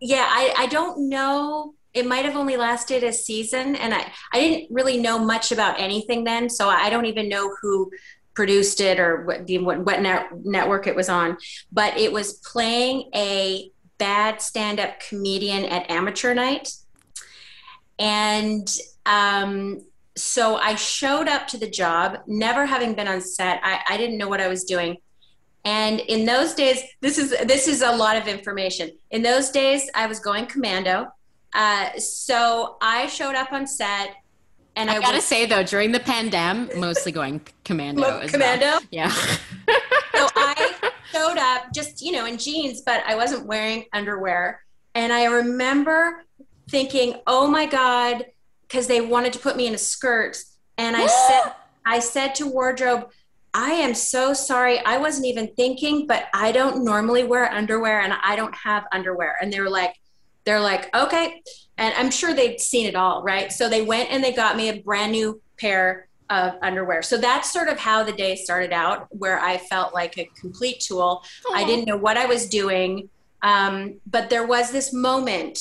[0.00, 1.74] Yeah, I, I don't know.
[1.94, 5.78] It might have only lasted a season, and I, I didn't really know much about
[5.78, 7.90] anything then, so I don't even know who
[8.34, 11.36] produced it or what the what, what net, network it was on.
[11.70, 16.72] But it was playing a bad stand-up comedian at amateur night
[17.98, 18.66] and
[19.06, 19.84] um,
[20.16, 23.60] so I showed up to the job, never having been on set.
[23.62, 24.98] I, I didn't know what I was doing.
[25.64, 28.90] And in those days, this is this is a lot of information.
[29.10, 31.12] In those days, I was going commando.
[31.54, 34.16] Uh, so I showed up on set,
[34.74, 38.26] and I, I gotta was, say though, during the pandemic, mostly going commando.
[38.26, 38.80] commando, well.
[38.90, 39.10] yeah.
[39.10, 44.62] so I showed up just you know in jeans, but I wasn't wearing underwear.
[44.94, 46.24] And I remember
[46.68, 48.26] thinking, "Oh my god,"
[48.72, 50.38] because they wanted to put me in a skirt,
[50.78, 51.52] and I said,
[51.84, 53.10] I said to wardrobe,
[53.52, 54.78] I am so sorry.
[54.78, 59.36] I wasn't even thinking, but I don't normally wear underwear and I don't have underwear.
[59.42, 59.94] And they were like,
[60.46, 61.42] they're like, okay.
[61.76, 63.52] And I'm sure they'd seen it all, right?
[63.52, 67.02] So they went and they got me a brand new pair of underwear.
[67.02, 70.80] So that's sort of how the day started out, where I felt like a complete
[70.80, 71.22] tool.
[71.46, 71.54] Aww.
[71.54, 73.10] I didn't know what I was doing.
[73.42, 75.58] Um, but there was this moment,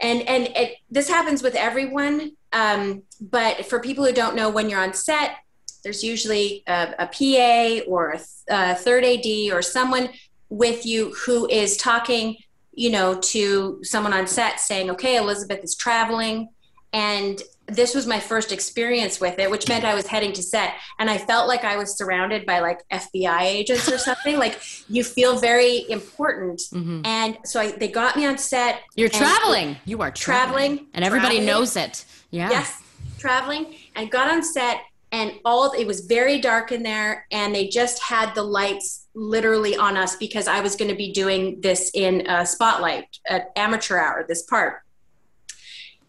[0.00, 2.32] and and it, this happens with everyone.
[2.52, 5.36] Um, but for people who don't know, when you're on set,
[5.82, 10.08] there's usually a, a PA or a, a third AD or someone
[10.48, 12.36] with you who is talking,
[12.72, 16.48] you know, to someone on set saying, okay, Elizabeth is traveling.
[16.92, 20.74] And this was my first experience with it, which meant I was heading to set.
[20.98, 24.38] And I felt like I was surrounded by like FBI agents or something.
[24.38, 26.60] like you feel very important.
[26.72, 27.02] Mm-hmm.
[27.04, 28.80] And so I, they got me on set.
[28.96, 29.76] You're traveling.
[29.84, 30.76] You are traveling.
[30.76, 31.46] traveling and everybody traveling.
[31.46, 32.04] knows it.
[32.30, 32.50] Yeah.
[32.50, 32.82] Yes.
[33.18, 34.80] Traveling and got on set
[35.10, 39.76] and all it was very dark in there and they just had the lights literally
[39.76, 43.96] on us because i was going to be doing this in a spotlight at amateur
[43.96, 44.82] hour this part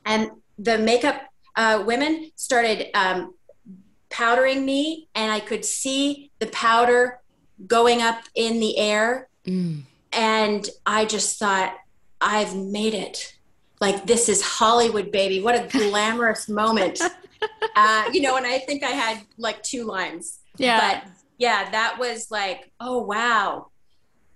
[0.06, 0.30] and
[0.60, 1.22] the makeup
[1.56, 3.34] uh, women started um,
[4.10, 7.20] powdering me and i could see the powder
[7.68, 9.82] going up in the air mm.
[10.14, 11.76] and i just thought
[12.22, 13.36] i've made it
[13.82, 17.02] like this is hollywood baby what a glamorous moment
[17.76, 20.40] uh, you know, and I think I had like two lines.
[20.58, 21.02] Yeah.
[21.04, 23.68] But yeah, that was like, oh, wow.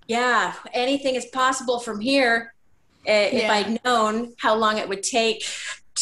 [0.08, 2.54] Yeah, anything is possible from here.
[3.06, 3.52] If yeah.
[3.52, 5.46] I'd known how long it would take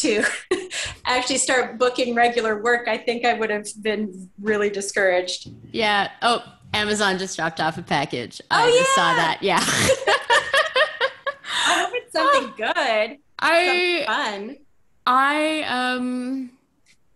[0.02, 0.24] to
[1.06, 5.50] actually start booking regular work, I think I would have been really discouraged.
[5.72, 6.12] Yeah.
[6.22, 6.44] Oh,
[6.74, 8.42] Amazon just dropped off a package.
[8.52, 8.80] Oh, I yeah.
[8.80, 9.38] just saw that.
[9.42, 9.60] Yeah.
[11.68, 13.18] I hope it's something good.
[13.40, 14.58] I something fun.
[15.06, 16.52] I um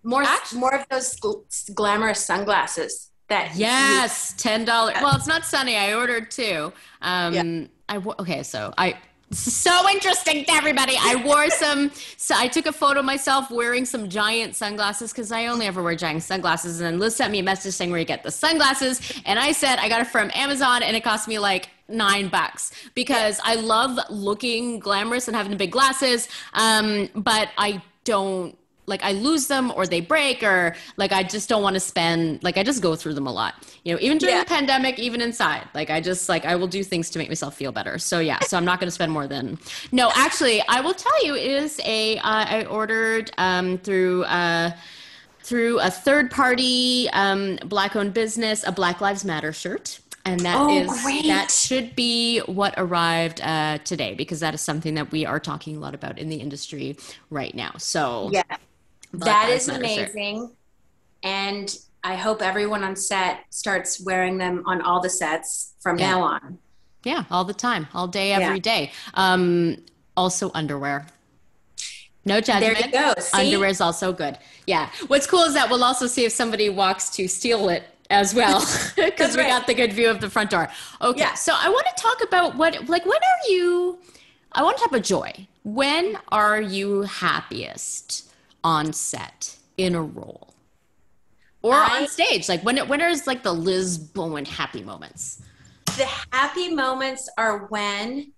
[0.03, 5.43] more Actually, more of those gl- glamorous sunglasses that yes ten dollars well it's not
[5.43, 6.71] sunny i ordered two
[7.01, 7.65] um yeah.
[7.89, 8.95] i okay so i
[9.31, 10.95] so interesting to everybody.
[10.99, 15.47] I wore some, so I took a photo myself wearing some giant sunglasses because I
[15.47, 16.79] only ever wear giant sunglasses.
[16.79, 19.01] And Liz sent me a message saying where you get the sunglasses.
[19.25, 22.71] And I said, I got it from Amazon and it cost me like nine bucks
[22.93, 26.27] because I love looking glamorous and having the big glasses.
[26.53, 28.57] Um, but I don't
[28.87, 32.43] like I lose them or they break or like I just don't want to spend
[32.43, 33.55] like I just go through them a lot.
[33.83, 34.43] You know, even during yeah.
[34.43, 35.67] the pandemic, even inside.
[35.73, 37.97] Like I just like I will do things to make myself feel better.
[37.97, 39.57] So yeah, so I'm not going to spend more than
[39.91, 44.71] No, actually, I will tell you it is a uh, I ordered um through uh
[45.41, 50.57] through a third party um black owned business a Black Lives Matter shirt and that
[50.59, 51.25] oh, is great.
[51.27, 55.77] that should be what arrived uh, today because that is something that we are talking
[55.77, 56.97] a lot about in the industry
[57.29, 57.73] right now.
[57.77, 58.41] So yeah,
[59.19, 60.51] that is amazing.
[61.23, 66.11] And I hope everyone on set starts wearing them on all the sets from yeah.
[66.11, 66.59] now on.
[67.03, 68.61] Yeah, all the time, all day, every yeah.
[68.61, 68.91] day.
[69.13, 69.77] Um,
[70.15, 71.07] also, underwear.
[72.25, 72.77] No judgment.
[72.77, 73.13] There you go.
[73.33, 74.37] Underwear is also good.
[74.65, 74.89] Yeah.
[75.07, 78.59] What's cool is that we'll also see if somebody walks to steal it as well
[78.95, 79.49] because we right.
[79.49, 80.69] got the good view of the front door.
[81.01, 81.19] Okay.
[81.19, 81.35] Yeah.
[81.35, 83.99] So I want to talk about what, like, when are you?
[84.51, 85.47] I want to talk about joy.
[85.63, 88.31] When are you happiest?
[88.65, 90.55] On set in a role
[91.61, 92.49] or I, on stage.
[92.49, 95.41] Like when it when is like the liz bowen happy moments?
[95.97, 98.33] The happy moments are when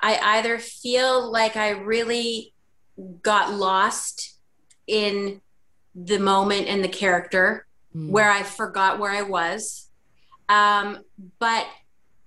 [0.00, 2.52] i either feel like i really
[3.22, 4.36] got lost
[4.88, 5.40] in
[5.94, 8.10] the moment and the character mm.
[8.10, 9.88] where i forgot where i was.
[10.48, 10.98] Um,
[11.38, 11.66] but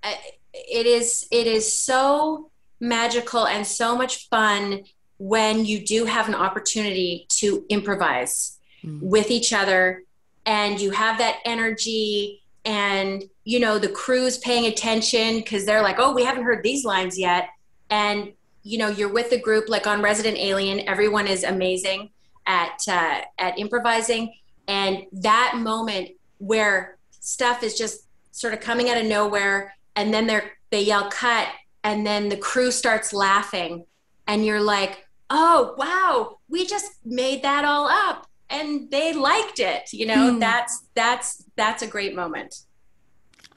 [0.03, 0.13] uh,
[0.53, 4.83] it is it is so magical and so much fun
[5.18, 9.01] when you do have an opportunity to improvise mm.
[9.01, 10.03] with each other
[10.45, 15.97] and you have that energy and you know the crew's paying attention because they're like
[15.99, 17.49] oh we haven't heard these lines yet
[17.89, 22.09] and you know you're with the group like on resident alien everyone is amazing
[22.47, 24.34] at uh, at improvising
[24.68, 26.09] and that moment
[26.39, 31.09] where stuff is just sort of coming out of nowhere and then they're they yell
[31.09, 31.47] cut
[31.84, 33.86] and then the crew starts laughing
[34.28, 39.91] and you're like oh wow we just made that all up and they liked it
[39.93, 40.39] you know Hmm.
[40.39, 42.55] that's that's that's a great moment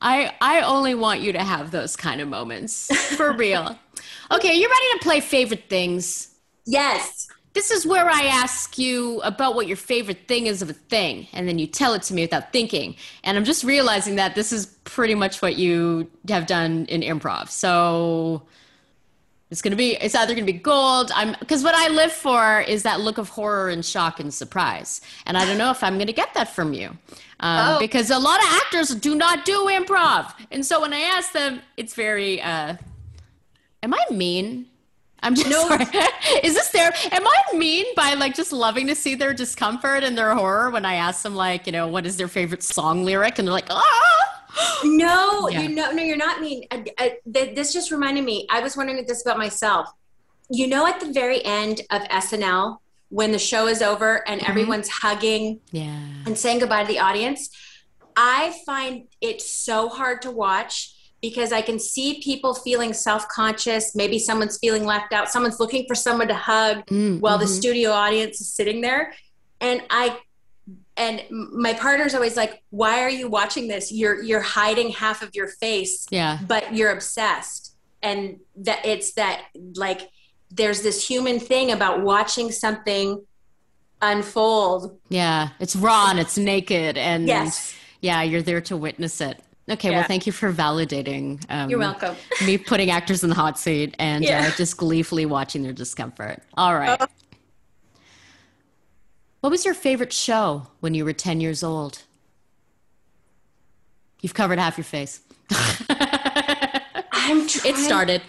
[0.01, 3.79] I I only want you to have those kind of moments for real.
[4.31, 6.35] Okay, you're ready to play favorite things?
[6.67, 10.75] yes This is where I ask you about what your favorite thing is of a
[10.75, 12.95] thing, and then you tell it to me without thinking.
[13.25, 17.49] And I'm just realizing that this is pretty much what you have done in improv.
[17.49, 18.43] So
[19.51, 21.11] it's gonna be it's either gonna be gold.
[21.15, 25.01] I'm because what I live for is that look of horror and shock and surprise,
[25.27, 26.89] and I don't know if I'm gonna get that from you.
[27.41, 27.79] Um, Oh.
[27.79, 31.61] Because a lot of actors do not do improv, and so when I ask them,
[31.77, 32.43] it's very.
[32.43, 32.77] Uh,
[33.83, 34.67] am I mean?
[35.21, 35.67] I'm just No.
[35.67, 35.85] sorry.
[36.45, 36.93] Is this their?
[37.11, 40.85] Am I mean by like just loving to see their discomfort and their horror when
[40.85, 43.67] I ask them like you know what is their favorite song lyric and they're like
[43.71, 44.38] ah.
[44.85, 45.63] No, Yeah.
[45.63, 46.65] you know, no, you're not mean.
[46.71, 48.47] Uh, uh, th- this just reminded me.
[48.51, 49.89] I was wondering this about myself.
[50.51, 52.79] You know, at the very end of SNL,
[53.11, 54.51] when the show is over and Mm-hmm.
[54.51, 55.99] everyone's hugging Yeah.
[56.27, 57.51] and saying goodbye to the audience,
[58.17, 63.95] I find it so hard to watch because I can see people feeling self-conscious.
[63.95, 65.31] Maybe someone's feeling left out.
[65.31, 67.57] Someone's looking for someone to hug Mm, while the mhm.
[67.59, 69.13] studio audience is sitting there
[69.61, 70.17] and i
[70.99, 75.35] and my partner's always like why are you watching this you're you're hiding half of
[75.35, 76.39] your face Yeah.
[76.47, 79.43] but you're obsessed and that it's that
[79.77, 80.11] like
[80.51, 83.23] there's this human thing about watching something
[84.03, 85.49] unfold Yeah.
[85.61, 89.41] It's raw and it's naked and yes yeah, you're there to witness it.
[89.69, 91.45] Okay, well, thank you for validating.
[91.51, 92.15] Um, you're welcome
[92.47, 94.47] me putting actors in the hot seat and Yeah.
[94.47, 96.41] uh, just gleefully watching their discomfort.
[96.57, 97.01] All right.
[99.41, 102.03] What was your favorite show when you were 10 years old?
[104.21, 105.21] You've covered half your face.
[107.13, 108.23] i'm trying, It started.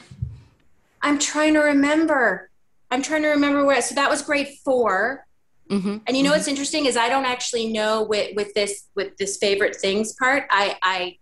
[1.01, 2.49] i'm trying to remember
[2.91, 5.25] i'm trying to remember where so that was grade four
[5.69, 9.15] hmm And you know what's interesting is I don't actually know with, with this with
[9.17, 10.45] this favorite things part.
[10.49, 11.17] I I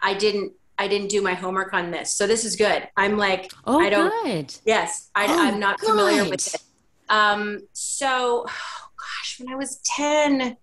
[0.00, 2.88] I didn't I didn't do my homework on this, so this is good.
[2.96, 4.10] I'm like Oh, I don't.
[4.24, 4.54] good.
[4.64, 6.62] Yes, I, Oh, I'm not familiar with it.
[7.08, 7.60] Um.
[7.74, 8.81] So, oh
[9.42, 10.56] when I was ten.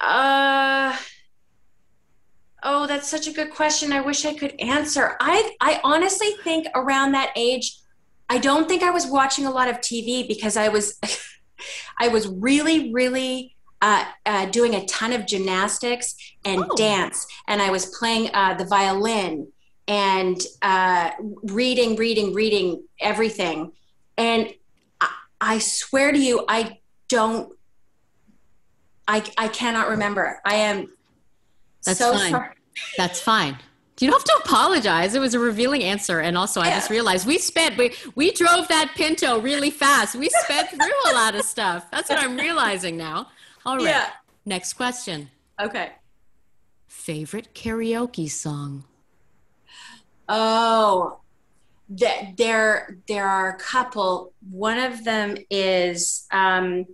[0.00, 0.96] Uh.
[2.62, 3.90] Oh, that's such a good question.
[3.92, 5.16] I wish I could answer.
[5.20, 7.78] I I honestly think around that age,
[8.28, 10.98] I don't think I was watching a lot of TV because I was,
[11.98, 16.76] I was really really uh, uh, doing a ton of gymnastics and Oh.
[16.76, 19.48] dance, and I was playing uh, the violin
[19.88, 21.10] and uh,
[21.44, 23.72] reading, reading, reading everything.
[24.18, 24.52] And
[25.00, 25.08] I,
[25.40, 26.79] I swear to you, I
[27.10, 27.52] don't.
[29.06, 30.40] I I cannot remember.
[30.44, 30.86] I am.
[31.84, 32.30] That's so fine.
[32.30, 32.54] sorry.
[32.96, 33.58] That's fine.
[34.00, 35.14] You don't have to apologize.
[35.14, 36.20] It was a revealing answer.
[36.20, 36.76] And also, I Yeah.
[36.76, 40.14] just realized we spent we, we drove that Pinto really fast.
[40.14, 41.90] We sped through a lot of stuff.
[41.90, 43.28] That's what I'm realizing now.
[43.66, 43.84] All right.
[43.84, 44.08] Yeah.
[44.46, 45.28] Next question.
[45.60, 45.90] Okay.
[46.88, 48.84] Favorite karaoke song?
[50.28, 51.18] Oh,
[51.94, 54.32] th- there there are a couple.
[54.50, 56.86] One of them is um,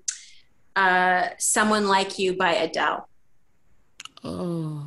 [0.77, 3.09] uh, "Someone Like You" by Adele.
[4.22, 4.85] Oh.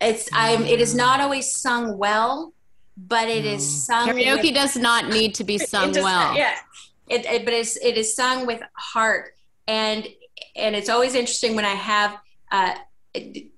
[0.00, 0.64] It's I'm.
[0.64, 2.52] It is not always sung well,
[2.96, 4.08] but it is sung.
[4.08, 6.34] Karaoke with- does not need to be sung It does- well.
[6.36, 6.54] Yeah,
[7.08, 9.34] it, it, but it's it is sung with heart,
[9.66, 10.06] and
[10.54, 12.18] and it's always interesting when I have,
[12.52, 12.74] uh,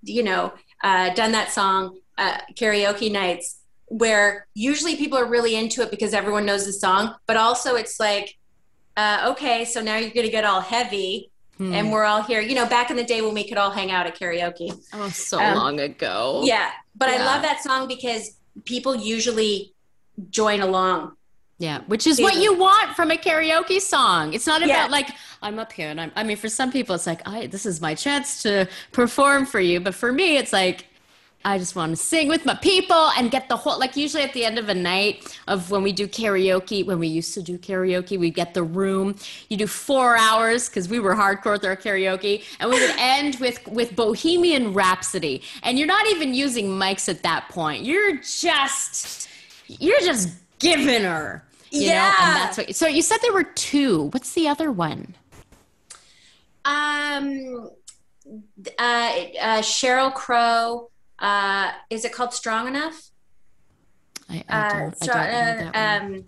[0.02, 0.52] you know,
[0.84, 6.12] uh, done that song uh, karaoke nights where usually people are really into it because
[6.12, 8.36] everyone knows the song, but also it's like,
[8.98, 11.30] uh, okay, so now you're gonna get all heavy.
[11.58, 11.74] Hmm.
[11.74, 12.66] And we're all here, you know.
[12.66, 15.56] Back in the day when we could all hang out at karaoke, oh, so um,
[15.56, 16.42] long ago.
[16.44, 16.70] yeah.
[16.94, 19.74] But I love that song because people usually
[20.30, 21.16] join along.
[21.58, 24.32] Yeah, which is what you want from a karaoke song.
[24.34, 24.86] It's not about Yeah.
[24.86, 25.08] like
[25.42, 26.12] I'm up here and I'm.
[26.14, 29.58] I mean, for some people, it's like, I this is my chance to perform for
[29.58, 29.80] you.
[29.80, 30.86] But for me, it's like
[31.44, 33.78] I just want to sing with my people and get the whole.
[33.78, 37.06] Like usually at the end of a night of when we do karaoke, when we
[37.06, 39.14] used to do karaoke, we get the room.
[39.48, 43.36] You do four hours because we were hardcore with our karaoke, and we would end
[43.36, 45.42] with with Bohemian Rhapsody.
[45.62, 47.84] And you're not even using mics at that point.
[47.84, 49.28] You're just
[49.68, 51.44] you're just giving her.
[51.70, 52.14] You know, Yeah.
[52.20, 52.74] and that's what.
[52.76, 54.04] So you said there were two.
[54.10, 55.14] What's the other one?
[56.64, 57.70] Um,
[58.78, 60.90] uh, uh, Sheryl Crow.
[61.18, 63.10] Uh, is it called Strong Enough?
[64.30, 65.00] I, I Uh, don't.
[65.00, 65.32] Stro- I don't
[65.72, 66.24] know that uh, um,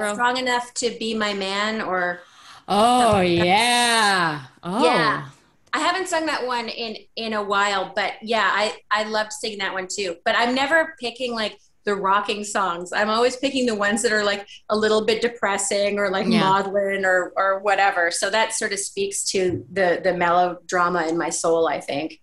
[0.00, 0.14] uh?
[0.14, 2.20] Strong Enough to Be My Man, or
[2.68, 4.42] Oh yeah.
[4.62, 5.28] Oh Yeah.
[5.72, 9.58] I haven't sung that one in in a while, but yeah, I I loved singing
[9.58, 10.16] that one too.
[10.24, 12.92] But I'm never picking like the rocking songs.
[12.92, 16.40] I'm always picking the ones that are like a little bit depressing or like Yeah.
[16.40, 18.10] maudlin or or whatever.
[18.10, 22.20] So that sort of speaks to the the melodrama in my soul, I think.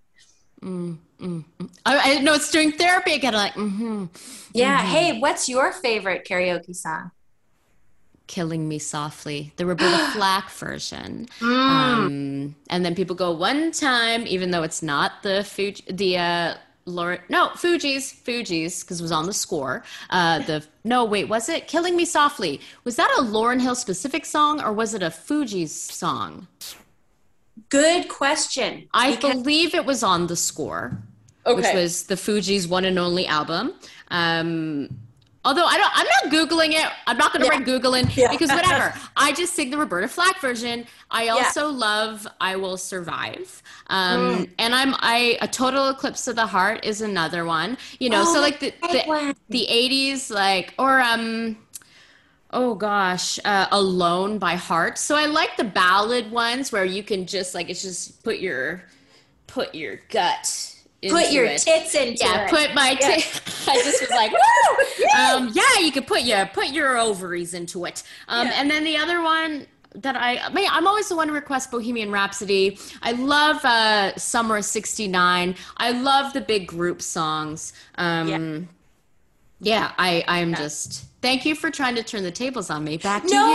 [0.64, 1.70] Mm, mm, mm.
[1.86, 3.34] I, I know it's doing therapy again.
[3.34, 4.06] Like, mm-hmm.
[4.54, 4.82] Yeah.
[4.82, 7.12] Hey, what's your favorite karaoke song?
[8.28, 11.28] Killing Me Softly, the Roberta Flack version.
[11.40, 11.70] Mm.
[11.70, 16.54] Um, and then people go one time, even though it's not the Fuji, the uh,
[16.86, 19.84] Laura, no, Fugees, Fugees, because it was on the score.
[20.10, 22.62] Uh, the no, wait, was it Killing Me Softly?
[22.84, 26.48] Was that a Lauryn Hill specific song or was it a Fugees song?
[27.70, 28.88] Good question.
[28.94, 30.98] I Because- believe it was on the score,
[31.54, 33.74] which was the Fugees' one and only album.
[34.10, 34.90] Um,
[35.44, 36.92] although I don't, I'm not googling it.
[37.06, 37.58] I'm not going to Yeah.
[37.58, 38.32] write Google in Yeah.
[38.32, 38.94] because whatever.
[39.18, 40.86] I just sing the Roberta Flack version.
[41.12, 44.50] I also love "I Will Survive," um, Mm.
[44.60, 47.78] and I'm I a total eclipse of the heart is another one.
[48.00, 51.58] You know, Oh, so like the the, the 80s, like or um.
[52.52, 54.98] Oh gosh, uh, "Alone" by Heart.
[54.98, 58.84] So I like the ballad ones where you can just like it's just put your
[59.48, 60.72] put your gut
[61.12, 61.60] put your it.
[61.62, 62.20] tits into it.
[62.22, 62.50] yeah, it.
[62.50, 62.98] put my.
[63.00, 63.08] Yeah.
[63.68, 65.06] I just was like, woo!
[65.20, 68.04] Um, yeah, you could put your put your ovaries into it.
[68.28, 68.54] Um, Yeah.
[68.58, 71.72] And then the other one that I, I mean, I'm always the one to request
[71.72, 72.78] Bohemian Rhapsody.
[73.02, 75.56] I love uh, Summer '69.
[75.78, 77.74] I love the big group songs.
[77.96, 78.60] Um, Yeah.
[79.60, 79.92] yeah.
[79.98, 81.05] I I'm just.
[81.26, 82.98] Thank you for trying to turn the tables on me.
[82.98, 83.48] Back to no,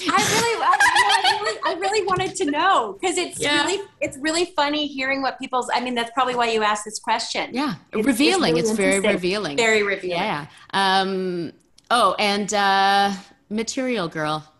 [0.00, 0.10] you.
[0.10, 3.66] I really, I, really, I really wanted to know because it's Yeah.
[3.66, 5.68] really, it's really funny hearing what people's.
[5.74, 7.50] I mean, that's probably why you asked this question.
[7.52, 8.54] Yeah, It's- revealing.
[8.54, 9.58] really It's, very revealing.
[9.58, 10.16] Very revealing.
[10.22, 10.46] Yeah.
[10.72, 11.52] Um,
[11.90, 13.12] oh, and uh,
[13.50, 14.50] Material Girl.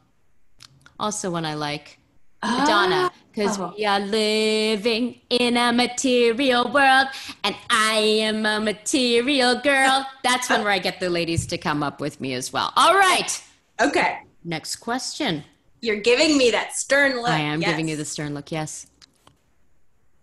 [1.01, 1.99] Also one I like.
[2.45, 3.11] Madonna.
[3.39, 3.73] Because Oh.
[3.79, 7.07] we are living in a material world
[7.45, 10.05] and I am a material girl.
[10.25, 12.73] That's one where I get the ladies to come up with me as well.
[12.77, 13.41] All right.
[13.81, 15.45] Okay, Next question.
[15.81, 17.31] you're giving me that stern look.
[17.31, 18.89] I am giving you the stern look, yes.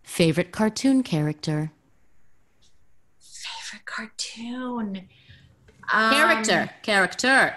[0.03, 1.71] Favorite cartoon character?
[3.21, 5.07] favorite cartoon.
[5.93, 6.69] Um, Character.
[6.83, 7.55] Character.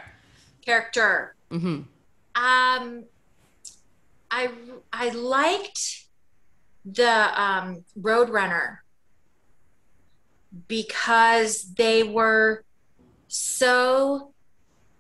[0.65, 1.35] Character.
[1.51, 1.81] hmm
[2.37, 3.05] Um,
[4.31, 4.51] I
[4.93, 6.07] I liked
[6.85, 8.79] the um, Roadrunner
[10.67, 12.65] because they were
[13.29, 14.33] so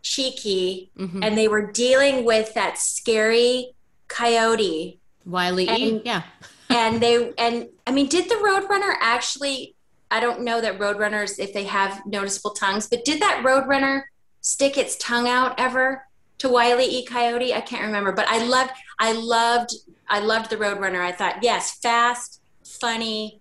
[0.02, 3.72] cheeky hmm and they were dealing with that scary
[4.06, 6.00] coyote Wile E.
[6.04, 6.22] Yeah.
[6.70, 9.74] and they and I mean did the Roadrunner actually
[10.10, 14.02] I don't know that Roadrunners if they have noticeable tongues but did that Roadrunner
[14.40, 16.07] stick its tongue out ever
[16.38, 19.74] to Wile E Coyote I can't remember but I loved I loved
[20.08, 23.40] I loved the Roadrunner I thought yes fast funny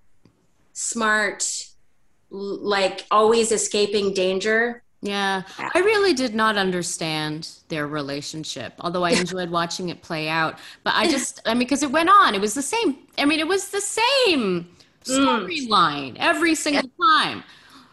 [0.73, 1.67] smart
[2.29, 5.69] like always escaping danger Yeah, Yeah.
[5.73, 10.59] I really did not understand their relationship, although I enjoyed watching it play out.
[10.83, 12.97] But I just, I mean, because it went on, it was the same.
[13.17, 14.67] I mean, it was the same
[15.05, 15.05] mm.
[15.05, 17.43] storyline every single time.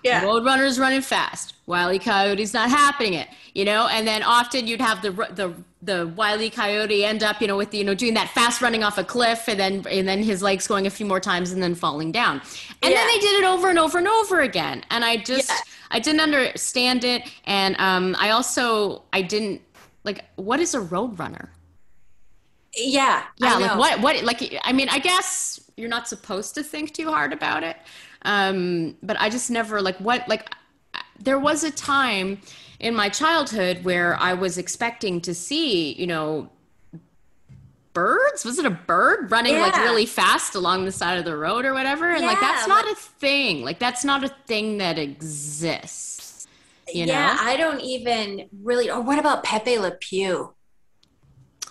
[0.03, 0.23] Yeah.
[0.23, 1.55] Roadrunner's running fast.
[1.67, 1.99] Wiley.
[1.99, 3.89] Coyote's not happening it, you know.
[3.89, 6.51] And then often you'd have the the the Wile E.
[6.51, 9.05] Coyote end up, you know, with the, you know doing that fast running off a
[9.05, 12.13] cliff, and then and then his legs going a few more times and then falling
[12.13, 12.41] down.
[12.83, 12.95] And Yeah.
[12.95, 14.85] then they did it over and over and over again.
[14.91, 15.57] And I just Yeah.
[15.91, 19.63] I didn't understand it, and um, I also I didn't
[20.05, 21.51] like what is a road runner
[22.77, 26.93] yeah Yeah, like what what like I mean, I guess you're not supposed to think
[26.95, 27.77] too hard about it.
[28.23, 30.53] Um, but I just never like what like
[31.19, 32.41] there was a time
[32.85, 36.51] in my childhood where I was expecting to see, you know,
[37.95, 38.45] birds.
[38.45, 41.73] Was it a bird running like really fast along the side of the road or
[41.73, 42.11] whatever?
[42.11, 43.63] And like that's not a thing.
[43.65, 46.47] Like that's not a thing that exists.
[46.93, 47.41] You yeah know?
[47.41, 50.53] I don't even really or what about Pepe Le Pew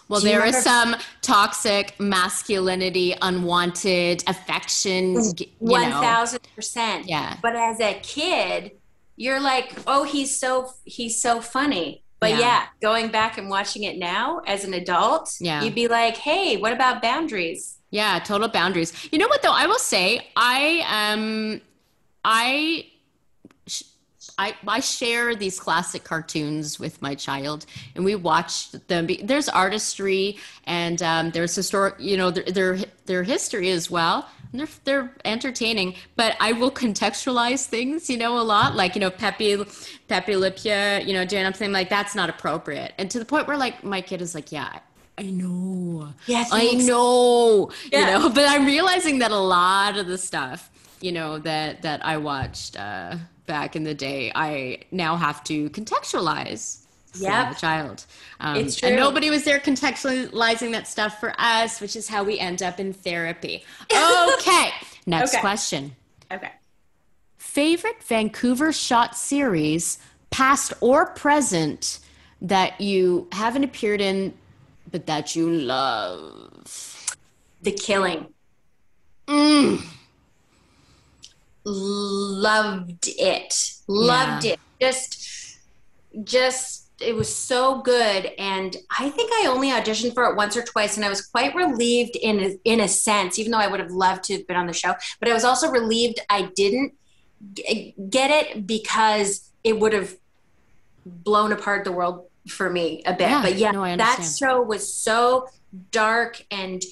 [0.08, 5.14] Well, there is remember- some toxic masculinity, unwanted affection.
[5.60, 7.08] One thousand percent.
[7.08, 7.38] Yeah.
[7.44, 8.72] But as a kid,
[9.16, 12.04] you're like, oh, he's so he's so funny.
[12.20, 12.40] But Yeah.
[12.40, 12.64] yeah.
[12.82, 15.62] going back and watching it now as an adult, Yeah.
[15.62, 17.78] you'd be like, hey, what about boundaries?
[17.92, 18.94] Yeah, total boundaries.
[19.12, 19.52] You know what though?
[19.52, 21.62] I will say I um
[22.26, 22.88] I
[23.68, 23.84] sh-
[24.38, 29.06] I I share these classic cartoons with my child, and we watch them.
[29.06, 34.28] Be- There's artistry and um, there's historic, you know, their, their their history as well.
[34.54, 38.76] They're they're entertaining, but I will contextualize things, you know, a lot.
[38.76, 39.66] Like you know, Pepe
[40.08, 40.72] Pepe Le Pew,
[41.08, 44.02] you know, doing something like that's not appropriate, and to the point where like my
[44.02, 44.80] kid is like, yeah.
[45.16, 46.10] I know.
[46.26, 47.70] Yes, I know.
[47.84, 48.18] You Yeah.
[48.18, 52.18] know, but I'm realizing that a lot of the stuff, you know, that that I
[52.18, 56.83] watched uh back in the day, I now have to contextualize
[57.16, 57.50] Yep.
[57.50, 58.06] the child.
[58.40, 58.98] Um, It's And true.
[58.98, 62.94] nobody was there contextualizing that stuff for us, which is how we end up in
[62.94, 63.64] therapy.
[64.40, 64.70] Okay,
[65.06, 65.42] next Okay.
[65.42, 65.96] question.
[66.32, 66.52] Okay.
[67.38, 70.00] Favorite Vancouver shot series,
[70.32, 72.00] past or present,
[72.42, 74.34] that you haven't appeared in,
[74.92, 77.16] but that you love?
[77.62, 78.28] The Killing.
[79.28, 79.82] Mm.
[81.66, 83.54] Loved it.
[83.88, 84.54] Loved Yeah.
[84.54, 84.60] it.
[84.82, 85.58] Just,
[86.24, 88.32] just, it was so good.
[88.38, 91.56] And I think I only auditioned for it once or twice, and I was quite
[91.56, 94.58] relieved in a, in a sense, even though I would have loved to have been
[94.58, 94.94] on the show.
[95.20, 96.94] But I was also relieved I didn't
[97.54, 100.16] g- get it because it would have
[101.06, 103.30] blown apart the world for me a bit.
[103.30, 105.48] Yeah, but yeah, no, that show was so
[105.92, 106.84] dark and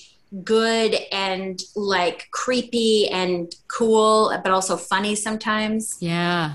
[0.44, 5.98] good and like creepy and cool, but also funny sometimes.
[6.00, 6.54] Yeah,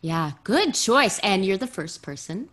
[0.00, 1.18] yeah, good choice.
[1.20, 2.48] And you're the first person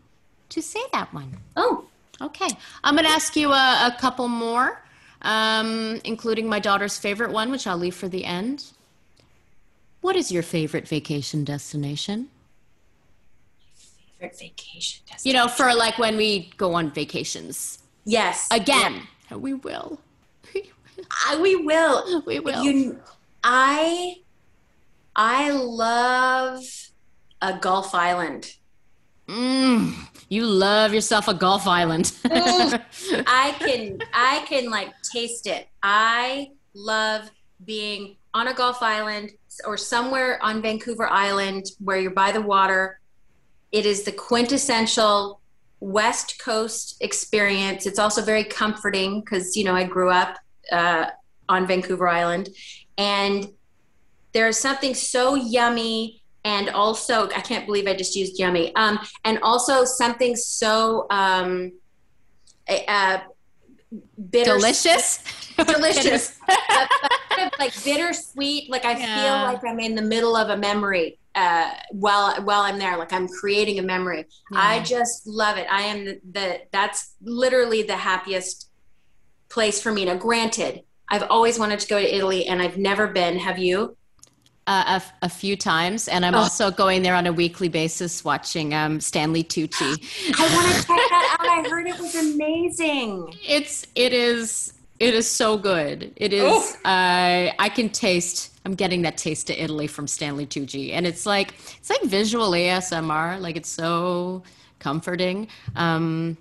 [0.56, 1.38] to say that one.
[1.56, 1.86] Oh,
[2.22, 2.48] Okay,
[2.84, 4.82] I'm going to ask you a, a couple more,
[5.24, 8.72] um, including my daughter's favorite one, which I'll leave for the end.
[10.02, 12.30] What is your favorite vacation destination?
[14.18, 15.24] favorite vacation destination.
[15.26, 19.02] You know, for like when we go on vacations yes, again.
[19.36, 20.00] We will.
[21.28, 22.24] I, we will.
[22.26, 22.64] We will.
[22.64, 23.00] You,
[23.44, 24.20] I,
[25.16, 26.64] I love
[27.42, 28.56] a Gulf Island.
[29.28, 29.94] Mm,
[30.36, 32.12] you love yourself a Gulf Island.
[32.26, 35.68] I can I can like taste it.
[35.82, 37.32] I love
[37.66, 39.32] being on a Gulf Island
[39.66, 43.00] or somewhere on Vancouver Island where you're by the water.
[43.72, 45.40] It is the quintessential
[45.80, 47.86] West Coast experience.
[47.86, 50.38] It's also very comforting because you know I grew up
[50.70, 51.06] uh,
[51.48, 52.50] on Vancouver Island,
[52.98, 53.48] and
[54.34, 58.74] there's something so yummy and also I can't believe I just used yummy.
[58.76, 61.74] Um, and also something so um,
[62.70, 63.18] uh,
[64.30, 65.20] bitter, Delicious.
[65.58, 68.70] delicious, kind of like bittersweet.
[68.70, 69.16] Like I Yeah.
[69.16, 72.98] feel like I'm in the middle of a memory uh, while while I'm there.
[72.98, 74.26] Like I'm creating a memory.
[74.54, 75.68] I just love it.
[75.72, 78.70] I am the, the that's literally the happiest
[79.50, 80.06] place for me.
[80.06, 83.38] Now, granted, I've always wanted to go to Italy, and I've never been.
[83.40, 83.98] Have you?
[84.68, 86.40] Uh, a, a few times, and I'm Oh.
[86.40, 89.80] also going there on a weekly basis watching um, Stanley Tucci.
[90.40, 91.48] I want to check that out.
[91.48, 93.34] I heard it was amazing.
[93.48, 96.12] It's it is it is so good.
[96.16, 96.44] It is.
[96.86, 96.90] Oh.
[96.90, 98.52] Uh, I can taste.
[98.66, 102.52] I'm getting that taste of Italy from Stanley Tucci, and it's like it's like visual
[102.52, 103.40] ASMR.
[103.40, 104.42] Like it's so
[104.80, 105.48] comforting.
[105.76, 106.38] Um,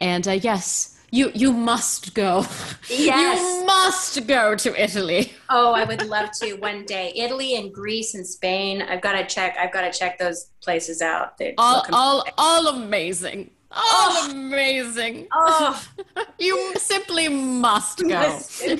[0.00, 2.44] and uh, yes, you you must go.
[2.90, 3.38] Yes.
[3.38, 5.32] you must go to Italy.
[5.50, 7.10] Oh, I would love to one day.
[7.16, 8.82] Italy and Greece and Spain.
[8.82, 9.56] I've got to check.
[9.58, 11.38] I've got to check those places out.
[11.38, 13.50] They All all all amazing.
[13.70, 15.26] All amazing.
[15.32, 15.82] Oh,
[16.16, 16.24] oh.
[16.38, 18.38] You simply must go.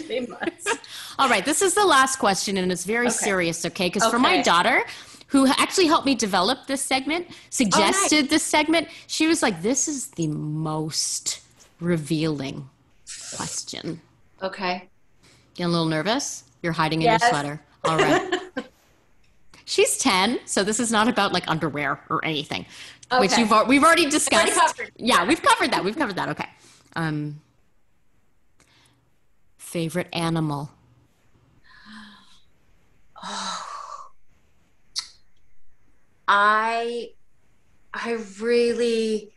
[0.09, 0.79] they must.
[1.19, 3.17] All right, this is the last question, and it's very Okay.
[3.29, 3.89] serious, okay?
[3.89, 4.85] Because for my daughter,
[5.29, 9.89] who actually helped me develop this segment, oh, suggested this segment, she was like, This
[9.89, 11.41] is the most
[11.81, 12.69] revealing
[13.37, 14.01] question.
[14.43, 14.89] Okay.
[15.55, 16.45] Getting a little nervous?
[16.63, 17.21] You're hiding in Yes.
[17.23, 17.61] your sweater.
[17.85, 18.41] All right.
[19.65, 22.65] She's 10, so this is not about like underwear or anything,
[23.19, 24.55] which you've, we've already discussed.
[24.55, 24.93] covered.
[24.97, 25.85] Yeah, we've covered that.
[25.85, 26.31] We've covered that.
[26.31, 26.49] Okay.
[26.97, 27.41] Um,
[29.59, 30.71] favorite animal?
[33.23, 33.65] Oh,
[36.29, 37.11] I,
[37.93, 39.33] I really,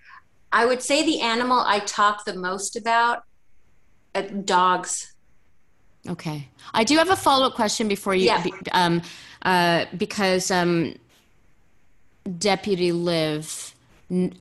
[0.51, 3.23] I would say the animal I talk the most about,
[4.13, 5.13] uh, dogs.
[6.09, 6.47] Okay.
[6.73, 8.43] I do have a follow up question before you, Yeah.
[8.73, 9.01] um,
[9.43, 10.95] uh, because um,
[12.37, 13.75] Deputy Liv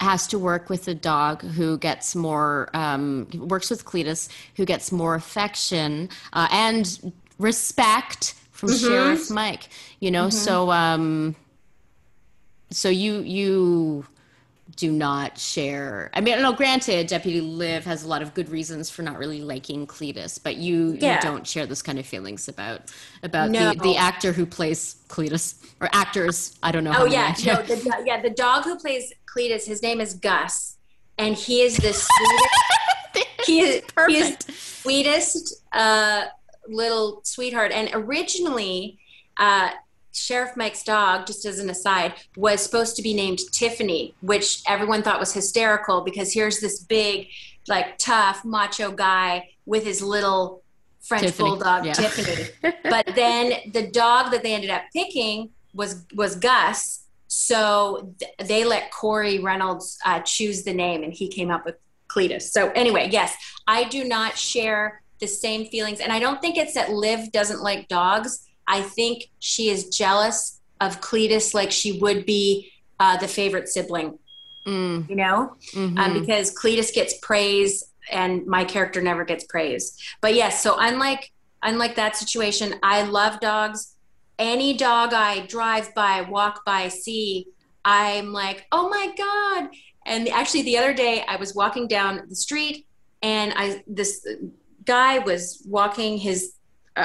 [0.01, 4.91] has to work with a dog who gets more, um, works with Cletus, who gets
[4.91, 9.69] more affection uh, and respect from Sheriff Mike.
[10.01, 11.37] You know, so um,
[12.70, 14.07] so you you
[14.81, 16.11] do not share.
[16.15, 16.55] I mean, no.
[16.55, 20.57] Granted, Deputy Liv has a lot of good reasons for not really liking Cletus, but
[20.57, 21.16] you Yeah.
[21.16, 22.81] you don't share those kind of feelings about
[23.23, 23.74] about No.
[23.74, 26.57] the the actor who plays Cletus or actors.
[26.62, 26.94] I don't know.
[26.97, 28.23] Oh yeah, no, the, yeah.
[28.23, 30.78] The dog who plays Cletus, his name is Gus,
[31.19, 32.48] and he is the sweetest.
[33.47, 34.52] he is he is Perfect.
[34.52, 36.24] sweetest uh,
[36.69, 37.70] little sweetheart.
[37.73, 38.98] And originally,
[39.36, 39.70] uh,
[40.12, 45.03] Sheriff Mike's dog, just as an aside, was supposed to be named Tiffany, which everyone
[45.03, 47.28] thought was hysterical because here's this big,
[47.69, 50.62] like tough, macho guy with his little
[51.01, 51.93] French Tiffany, bulldog yeah.
[51.93, 52.51] Tiffany.
[52.85, 57.05] but then the dog that they ended up picking was was Gus.
[57.28, 61.77] So th- they let Corey Reynolds uh, choose the name, and he came up with
[62.09, 62.43] Cletus.
[62.43, 66.74] So anyway, yes, I do not share the same feelings, and I don't think it's
[66.74, 68.47] that Liv doesn't like dogs.
[68.76, 74.18] I think she is jealous of Cletus, like she would be uh, the favorite sibling.
[74.66, 75.98] Mm, You know, mhm.
[75.98, 77.74] um, because Cletus gets praise
[78.10, 79.84] and my character never gets praise.
[80.20, 81.22] But yes, so unlike
[81.62, 83.97] unlike that situation, I love dogs.
[84.38, 87.47] Any dog I drive by, walk by, see,
[87.84, 89.70] I'm like, oh my god!
[90.06, 92.86] And actually, the other day I was walking down the street,
[93.22, 94.26] and I this
[94.84, 96.55] guy was walking his,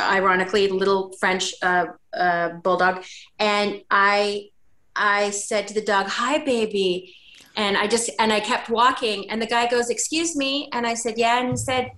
[0.01, 3.03] ironically, little French uh, uh, bulldog,
[3.39, 4.49] and I
[4.95, 7.15] I said to the dog, "Hi, baby."
[7.57, 10.93] and I just and I kept walking and the guy goes, "Excuse me." And I
[10.93, 11.91] said, "Yeah." And he said,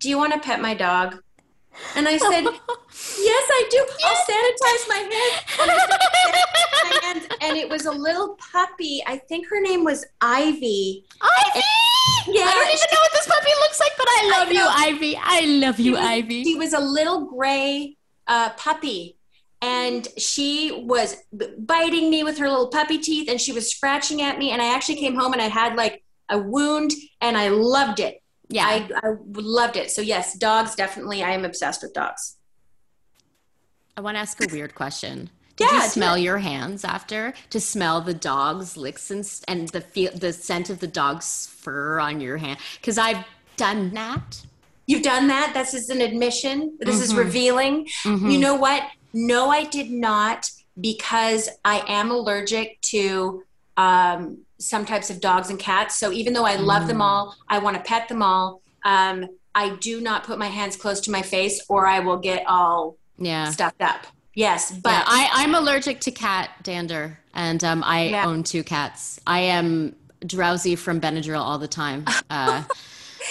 [0.00, 1.23] "Do you want to pet my dog?"
[1.96, 3.86] And I said, "Yes, I do.
[4.04, 5.98] I'll sanitize my hands." And, I said,
[6.90, 9.02] my hands." and it was a little puppy.
[9.06, 11.04] I think her name was Ivy.
[11.20, 11.64] Ivy!
[12.28, 14.94] Yeah, I don't even know what this puppy looks like, but I love I you.
[14.96, 15.18] Ivy.
[15.20, 16.44] I love you, She was- Ivy.
[16.44, 17.96] She was a little gray
[18.26, 19.18] uh, puppy.
[19.62, 21.16] And she was
[21.58, 24.50] biting me with her little puppy teeth and she was scratching at me.
[24.50, 26.92] And I actually came home and I had like a wound
[27.22, 28.22] and I loved it.
[28.54, 28.66] Yeah.
[28.66, 29.90] I, I loved it.
[29.90, 31.22] So yes, dogs definitely.
[31.22, 32.36] I am obsessed with dogs.
[33.96, 35.30] I want to ask a weird question.
[35.56, 39.80] Did Yeah, you smell your hands after to smell the dog's licks and, and the
[39.80, 42.58] feel the scent of the dog's fur on your hand?
[42.80, 43.24] Because I've
[43.56, 44.42] done that.
[44.86, 45.52] You've done that.
[45.54, 46.76] This is an admission.
[46.80, 47.18] This is Mhm.
[47.18, 47.88] revealing.
[48.04, 48.32] Mhm.
[48.32, 48.82] You know what?
[49.12, 50.50] No, I did not
[50.80, 53.44] because I am allergic to
[53.76, 55.96] um, some types of dogs and cats.
[55.98, 57.02] So even though I love them Mm.
[57.04, 58.62] all, I want to pet them all.
[58.84, 62.44] Um, I do not put my hands close to my face or I will get
[62.46, 63.50] all yeah.
[63.50, 64.06] stuffed up.
[64.34, 68.26] Yes, but yeah, I, I'm allergic to cat dander, and um, I Yeah.
[68.26, 69.20] own two cats.
[69.26, 69.94] I am
[70.26, 72.04] drowsy from Benadryl all the time.
[72.30, 72.64] Uh,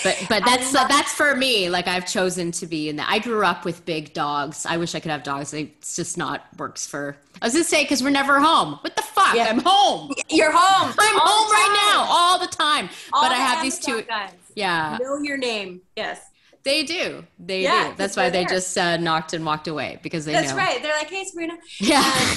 [0.04, 1.70] but but that's love- that's for me.
[1.70, 3.08] Like I've chosen to be in that.
[3.10, 4.66] I grew up with big dogs.
[4.66, 5.54] I wish I could have dogs.
[5.54, 7.16] It's just not works for.
[7.42, 8.74] I was gonna say because we're never home.
[8.82, 9.36] What the fuck?
[9.36, 9.46] Yeah.
[9.50, 10.14] I'm home.
[10.30, 10.94] you're home.
[11.00, 12.90] I'm all home right now, all the time.
[13.14, 14.02] All but I have these two.
[14.04, 14.32] guys.
[14.56, 15.82] Yeah, Know your name.
[15.96, 16.22] Yes.
[16.64, 17.26] they do.
[17.40, 17.96] They Yeah, do.
[17.98, 18.50] That's why they there.
[18.56, 20.58] just uh, knocked and walked away because they That's know.
[20.58, 20.82] right.
[20.84, 21.56] They're like, hey, Sabrina.
[21.80, 22.04] Yeah.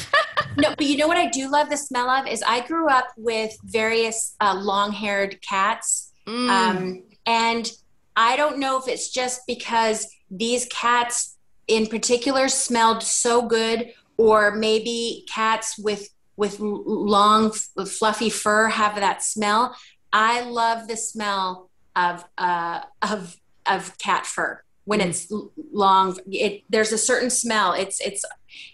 [0.58, 3.08] No, but you know what I do love the smell of is I grew up
[3.18, 6.48] with various uh, long-haired cats, Mm.
[6.48, 7.70] um, and
[8.16, 11.36] I don't know if it's just because these cats
[11.68, 18.96] in particular smelled so good, or maybe cats with with long, f- fluffy fur have
[18.96, 19.74] that smell.
[20.12, 23.36] I love the smell of uh, of
[23.66, 25.06] of cat fur when Mm.
[25.08, 25.32] it's
[25.72, 26.18] long.
[26.30, 27.72] It there's a certain smell.
[27.72, 28.24] It's it's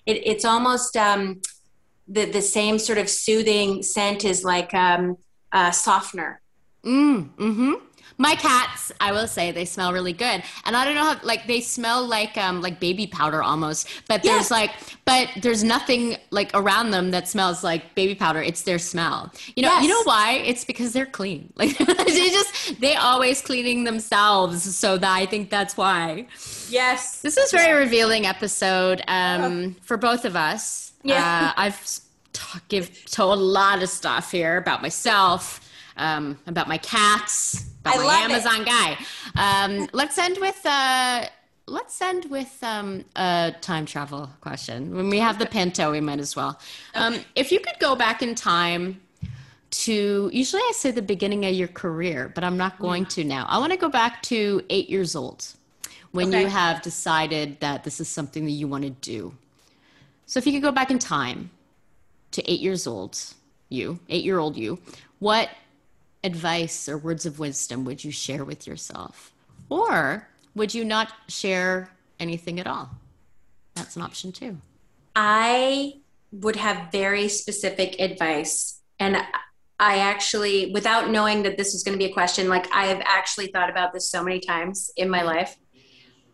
[0.07, 1.41] it, it's almost um,
[2.07, 5.17] the the same sort of soothing scent as like um,
[5.53, 6.41] uh, softener.
[6.85, 7.75] Mm, mm-hmm.
[8.19, 11.47] My cats, I will say, they smell really good, and I don't know how like
[11.47, 13.89] they smell like um like baby powder almost.
[14.09, 14.51] But there's Yes.
[14.51, 14.71] like,
[15.05, 18.41] but there's nothing like around them that smells like baby powder.
[18.43, 19.33] It's their smell.
[19.57, 20.43] You know, you know why?
[20.45, 21.53] It's because they're clean.
[21.63, 24.77] Like they just they always cleaning themselves.
[24.77, 26.27] So that I think that's why.
[26.69, 27.21] Yes.
[27.23, 30.93] This is very revealing episode um, for both of us.
[31.05, 31.53] Yeah.
[31.57, 32.03] Uh, I've s-
[32.33, 37.97] t- give told a lot of stuff here about myself, um, about my cats, I
[37.97, 38.33] my love it.
[38.33, 38.99] Amazon guy.
[39.37, 41.27] Um, let's end with uh,
[41.67, 44.95] let's end with um, a time travel question.
[44.95, 46.59] When we have the Pinto, we might as well.
[46.95, 49.01] Um, if you could go back in time
[49.71, 53.47] to usually I say the beginning of your career, but I'm not going to now.
[53.49, 55.47] I want to go back to eight years old
[56.11, 59.35] when you have decided that this is something that you want to do.
[60.27, 61.51] So if you could go back in time
[62.33, 63.19] to eight years old,
[63.71, 64.79] you, eight year old you,
[65.21, 65.49] what
[66.25, 69.33] advice or words of wisdom would you share with yourself?
[69.69, 71.91] Or would you not share
[72.21, 72.91] anything at all?
[73.75, 74.59] That's an option too.
[75.17, 75.95] I
[76.31, 78.81] would have very specific advice.
[78.99, 79.17] And
[79.79, 83.03] I actually, without knowing that this was going to be a question, like I have
[83.05, 85.57] actually thought about this so many times in my life.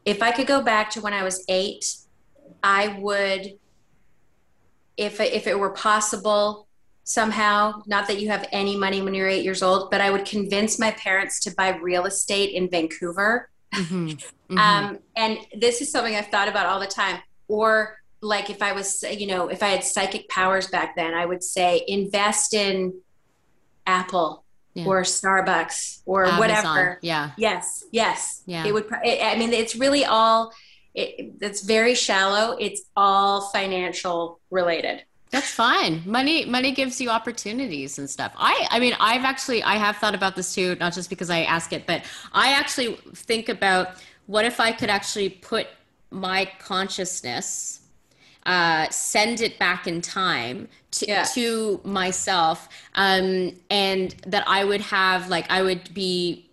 [0.04, 1.96] If I could go back to when I was eight,
[2.62, 3.58] I would,
[4.96, 6.67] if, if it were possible
[7.08, 10.26] somehow, not that you have any money when you're eight years old, but I would
[10.26, 14.22] convince my parents to buy real estate in Vancouver Mhm.
[14.50, 14.58] Mhm.
[14.58, 17.18] um, and this is something I've thought about all the time.
[17.48, 21.24] Or like if I was, you know, if I had psychic powers back then, I
[21.24, 23.00] would say invest in
[23.86, 24.44] Apple
[24.74, 24.84] Yeah.
[24.86, 26.38] or Starbucks or Amazon.
[26.40, 26.98] whatever.
[27.00, 27.30] Yeah.
[27.38, 28.42] Yes, yes.
[28.46, 28.66] Yeah.
[28.66, 28.86] It would.
[29.02, 30.52] It, I mean, it's really all.
[30.94, 32.56] It, it's very shallow.
[32.58, 35.04] It's all financial related.
[35.30, 36.02] That's fine.
[36.06, 38.32] Money money gives you opportunities and stuff.
[38.36, 41.40] I I mean, I've actually I have thought about this too, not just because I
[41.42, 43.88] ask it, but I actually think about
[44.26, 45.66] what if I could actually put
[46.10, 47.80] my consciousness
[48.46, 51.24] uh, send it back in time to, Yeah.
[51.34, 56.47] to myself um, and that I would have like I would be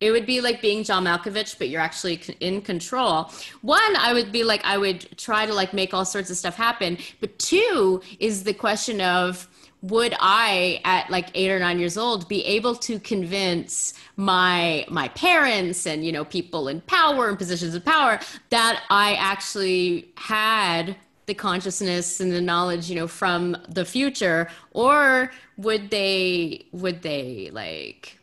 [0.00, 3.30] it would be like being John Malkovich, but you're actually in control.
[3.62, 6.56] One, I would be like, I would try to like make all sorts of stuff
[6.56, 6.98] happen.
[7.20, 9.48] But two is the question of,
[9.82, 15.08] would I, at like eight or nine years old, be able to convince my my
[15.08, 18.18] parents and you know people in power and positions of power
[18.48, 20.96] that I actually had
[21.26, 27.50] the consciousness and the knowledge you know from the future, or would they would they
[27.52, 28.18] like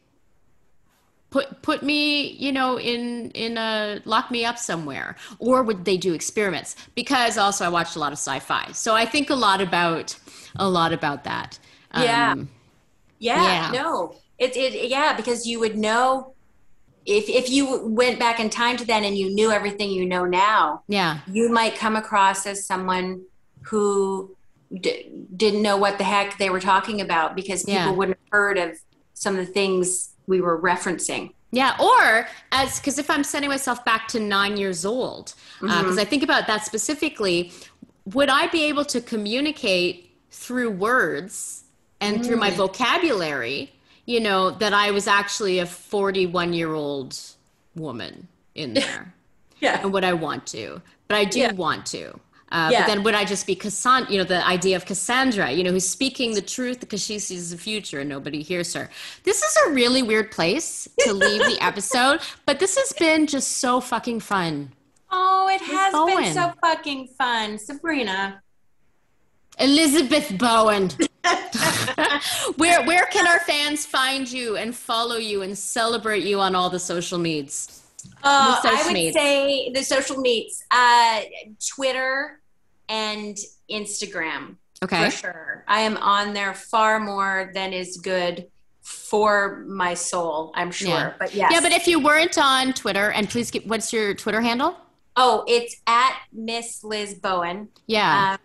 [1.32, 5.98] put put me you know in in a lock me up somewhere or would they
[5.98, 9.62] do experiments because also i watched a lot of sci-fi so i think a lot
[9.62, 10.16] about
[10.58, 11.58] a lot about that
[11.94, 12.32] Yeah.
[12.34, 12.50] Um,
[13.20, 13.72] Yeah, Yeah.
[13.74, 14.16] no.
[14.38, 16.36] It, it yeah, because you would know
[17.06, 20.26] if if you went back in time to then and you knew everything you know
[20.26, 23.24] now, yeah you might come across as someone
[23.66, 24.36] who
[24.74, 27.98] d- didn't know what the heck they were talking about because people Yeah.
[27.98, 28.78] wouldn't have heard of
[29.14, 31.34] some of the things we were referencing.
[31.52, 35.82] Yeah, or as because if I'm sending myself back to nine years old, uh, mm-hmm.
[35.82, 37.52] because I think about that specifically,
[38.06, 41.66] would I be able to communicate through words
[42.00, 42.56] and through my mm.
[42.56, 43.72] vocabulary?
[44.06, 47.20] You know that I was actually a 41 year old
[47.76, 49.14] woman in there,
[49.60, 49.82] Yeah.
[49.82, 50.82] and would I want to?
[51.10, 51.52] But I do Yeah.
[51.52, 52.18] want to.
[52.52, 52.82] Uh, Yeah.
[52.82, 54.12] But then would I just be Cassandra?
[54.12, 57.52] You know, the idea of Cassandra, you know, who's speaking the truth because she sees
[57.52, 58.90] the future and nobody hears her.
[59.24, 63.58] This is a really weird place to leave the episode, but this has been just
[63.60, 64.72] so fucking fun.
[65.12, 66.16] Oh, it has Bowen.
[66.24, 68.42] been so fucking fun, Sabrina.
[69.60, 70.90] Elizabeth Bowen.
[72.56, 76.70] where where can our fans find you and follow you and celebrate you on all
[76.70, 77.84] the social medias?
[78.24, 79.16] Uh, The social I would meets.
[79.16, 81.22] say the social meets, uh,
[81.76, 82.41] Twitter
[82.92, 83.38] and
[83.72, 84.58] Instagram.
[84.84, 85.10] Okay.
[85.10, 85.64] For sure.
[85.68, 88.48] I am on there far more than is good
[88.82, 90.90] for my soul, I'm sure.
[90.90, 91.14] Yeah.
[91.18, 91.52] But yes.
[91.54, 94.76] Yeah, but if you weren't on Twitter, and please get what's your Twitter handle?
[95.18, 97.68] oh, it's at Miss Liz Bowen.
[97.86, 98.32] Yeah.
[98.34, 98.40] Um,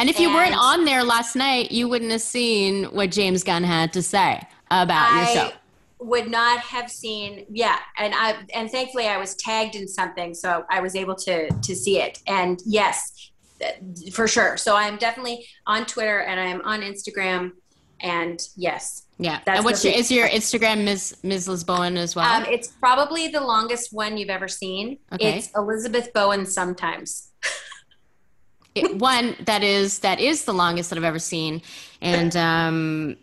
[0.00, 3.62] And if you weren't on there last night, you wouldn't have seen what James Gunn
[3.62, 4.40] had to say
[4.70, 5.48] about your show.
[5.48, 5.52] I
[6.00, 10.64] would not have seen yeah and i and thankfully i was tagged in something so
[10.70, 13.29] i was able to to see it and yes
[14.12, 17.52] for sure so i'm definitely on twitter and i'm on instagram
[18.00, 19.40] and yes Yeah.
[19.44, 21.18] That's and what's your is your Instagram Ms.
[21.22, 21.64] Ms.
[21.64, 22.24] bowen as well?
[22.32, 25.36] um, it's probably the longest one you've ever seen Okay.
[25.38, 27.30] it's elizabeth bowen sometimes
[28.74, 31.60] It- one that is that is the longest that I've ever seen,
[32.00, 33.16] and um,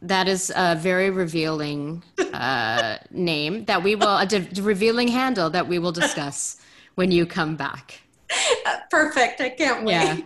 [0.00, 2.02] that is a very revealing
[2.32, 6.56] uh, name that we will a de- revealing handle that we will discuss
[6.94, 8.00] when you come back.
[8.90, 10.16] perfect i can't wait Yeah.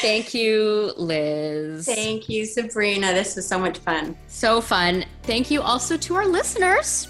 [0.00, 1.84] Thank you, Liz.
[1.84, 5.04] thank you sabrina this was so much fun So fun.
[5.24, 7.08] Thank you also to our listeners.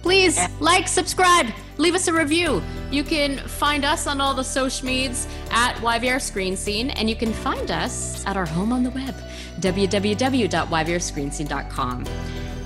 [0.00, 1.46] Please like, subscribe,
[1.76, 2.62] leave us a review.
[2.90, 7.14] You can find us on all the social medias at YVR Screen Scene, and you
[7.14, 9.14] can find us at our home on the web,
[9.60, 12.04] www.yvrscreenscene.com.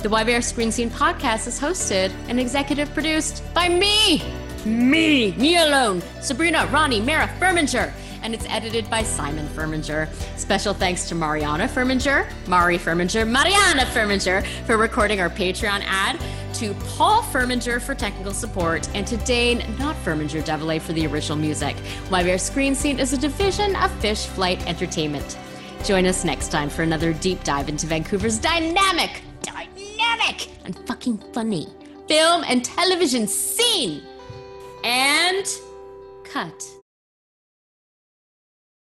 [0.02, 4.22] The YVR Screen Scene podcast is hosted and executive produced by me,
[4.66, 7.92] me, me alone, Sabrina, Ronnie, Mara Furminger
[8.26, 10.12] and it's edited by Simon Furminger.
[10.36, 16.20] Special thanks to Mariana Furminger, Mari Furminger, Mariana Furminger for recording our Patreon ad,
[16.54, 21.38] to Paul Furminger for technical support, and to Dane, not Furminger Devilay, for the original
[21.38, 21.76] music.
[22.08, 25.38] YVR Screen Scene is a division of Fish Flight Entertainment.
[25.84, 31.68] Join us next time for another deep dive into Vancouver's dynamic, dynamic, and fucking funny
[32.08, 34.02] film and television scene.
[34.86, 35.60] And
[36.22, 36.75] cut.